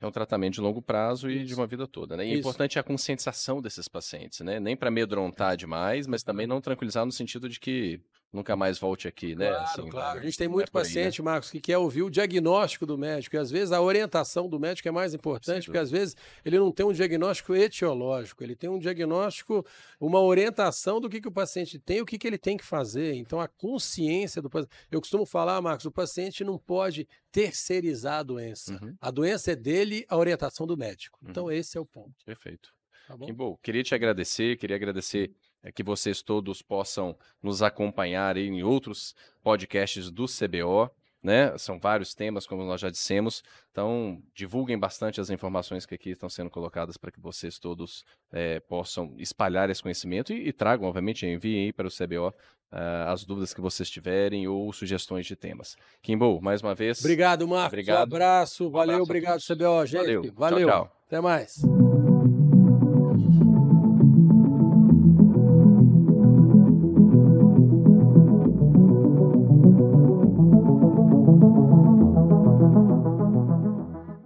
é 0.00 0.06
um 0.06 0.10
tratamento 0.10 0.54
de 0.54 0.60
longo 0.60 0.80
prazo 0.80 1.30
e 1.30 1.38
Isso. 1.38 1.46
de 1.46 1.54
uma 1.54 1.66
vida 1.66 1.86
toda, 1.86 2.16
né? 2.16 2.26
E 2.26 2.32
é 2.32 2.34
importante 2.34 2.78
a 2.78 2.82
conscientização 2.82 3.60
desses 3.60 3.86
pacientes, 3.86 4.40
né? 4.40 4.58
Nem 4.58 4.76
para 4.76 4.88
amedrontar 4.88 5.56
demais, 5.56 6.06
mas 6.06 6.22
também 6.22 6.46
não 6.46 6.60
tranquilizar 6.60 7.04
no 7.04 7.12
sentido 7.12 7.48
de 7.48 7.60
que 7.60 8.00
nunca 8.32 8.54
mais 8.54 8.78
volte 8.78 9.08
aqui, 9.08 9.34
né? 9.34 9.48
Claro, 9.48 9.64
assim, 9.64 9.88
claro. 9.88 10.20
A 10.20 10.22
gente 10.22 10.38
tem 10.38 10.48
muito 10.48 10.68
é 10.68 10.70
paciente, 10.70 11.20
aí, 11.20 11.24
né? 11.24 11.30
Marcos, 11.30 11.50
que 11.50 11.60
quer 11.60 11.78
ouvir 11.78 12.02
o 12.02 12.10
diagnóstico 12.10 12.86
do 12.86 12.96
médico. 12.96 13.36
E 13.36 13.38
às 13.38 13.50
vezes 13.50 13.72
a 13.72 13.80
orientação 13.80 14.48
do 14.48 14.58
médico 14.58 14.88
é 14.88 14.90
mais 14.90 15.14
importante, 15.14 15.64
porque 15.64 15.78
às 15.78 15.90
vezes 15.90 16.16
ele 16.44 16.58
não 16.58 16.70
tem 16.70 16.86
um 16.86 16.92
diagnóstico 16.92 17.54
etiológico, 17.54 18.44
ele 18.44 18.54
tem 18.54 18.70
um 18.70 18.78
diagnóstico, 18.78 19.64
uma 20.00 20.20
orientação 20.20 21.00
do 21.00 21.08
que, 21.08 21.20
que 21.20 21.28
o 21.28 21.32
paciente 21.32 21.78
tem 21.78 22.00
o 22.00 22.06
que, 22.06 22.18
que 22.18 22.26
ele 22.26 22.38
tem 22.38 22.56
que 22.56 22.64
fazer. 22.64 23.14
Então 23.14 23.40
a 23.40 23.48
consciência 23.48 24.40
do 24.40 24.48
paciente. 24.48 24.72
Eu 24.90 25.00
costumo 25.00 25.26
falar, 25.26 25.60
Marcos, 25.60 25.86
o 25.86 25.90
paciente 25.90 26.44
não 26.44 26.58
pode 26.58 27.08
terceirizar 27.32 28.20
a 28.20 28.22
doença. 28.22 28.78
Uhum. 28.80 28.94
A 29.00 29.10
doença 29.10 29.52
é 29.52 29.56
dele, 29.56 30.04
a 30.08 30.16
orientação 30.16 30.66
do 30.66 30.76
médico. 30.76 31.18
Então 31.22 31.44
uhum. 31.44 31.52
esse 31.52 31.76
é 31.76 31.80
o 31.80 31.86
ponto. 31.86 32.24
Perfeito. 32.24 32.72
Tá 33.06 33.16
bom? 33.16 33.26
Kimbo, 33.26 33.58
queria 33.60 33.82
te 33.82 33.92
agradecer, 33.92 34.56
queria 34.56 34.76
agradecer 34.76 35.32
é 35.62 35.70
que 35.70 35.82
vocês 35.82 36.22
todos 36.22 36.62
possam 36.62 37.16
nos 37.42 37.62
acompanhar 37.62 38.36
em 38.36 38.62
outros 38.62 39.14
podcasts 39.42 40.10
do 40.10 40.26
CBO. 40.26 40.90
Né? 41.22 41.56
São 41.58 41.78
vários 41.78 42.14
temas, 42.14 42.46
como 42.46 42.64
nós 42.64 42.80
já 42.80 42.88
dissemos. 42.88 43.42
Então, 43.70 44.22
divulguem 44.34 44.78
bastante 44.78 45.20
as 45.20 45.28
informações 45.28 45.84
que 45.84 45.94
aqui 45.94 46.10
estão 46.10 46.30
sendo 46.30 46.48
colocadas 46.48 46.96
para 46.96 47.10
que 47.10 47.20
vocês 47.20 47.58
todos 47.58 48.04
é, 48.32 48.58
possam 48.60 49.14
espalhar 49.18 49.68
esse 49.68 49.82
conhecimento 49.82 50.32
e, 50.32 50.48
e 50.48 50.52
tragam, 50.52 50.88
obviamente, 50.88 51.26
enviem 51.26 51.72
para 51.74 51.86
o 51.86 51.90
CBO 51.90 52.28
uh, 52.28 52.34
eh, 52.72 53.04
as 53.08 53.24
dúvidas 53.24 53.52
que 53.52 53.60
vocês 53.60 53.90
tiverem 53.90 54.48
ou 54.48 54.72
sugestões 54.72 55.26
de 55.26 55.36
temas. 55.36 55.76
Kimbo, 56.02 56.40
mais 56.40 56.62
uma 56.62 56.74
vez. 56.74 57.00
Obrigado, 57.00 57.46
Marcos. 57.46 57.68
Obrigado. 57.68 57.98
Um 57.98 58.16
abraço. 58.16 58.70
Valeu, 58.70 59.00
um 59.00 59.02
abraço 59.02 59.10
obrigado, 59.10 59.40
CBO, 59.42 59.86
gente. 59.86 60.02
Valeu. 60.06 60.32
Valeu. 60.34 60.68
Tchau, 60.68 60.84
tchau. 60.84 60.96
Até 61.06 61.20
mais. 61.20 62.09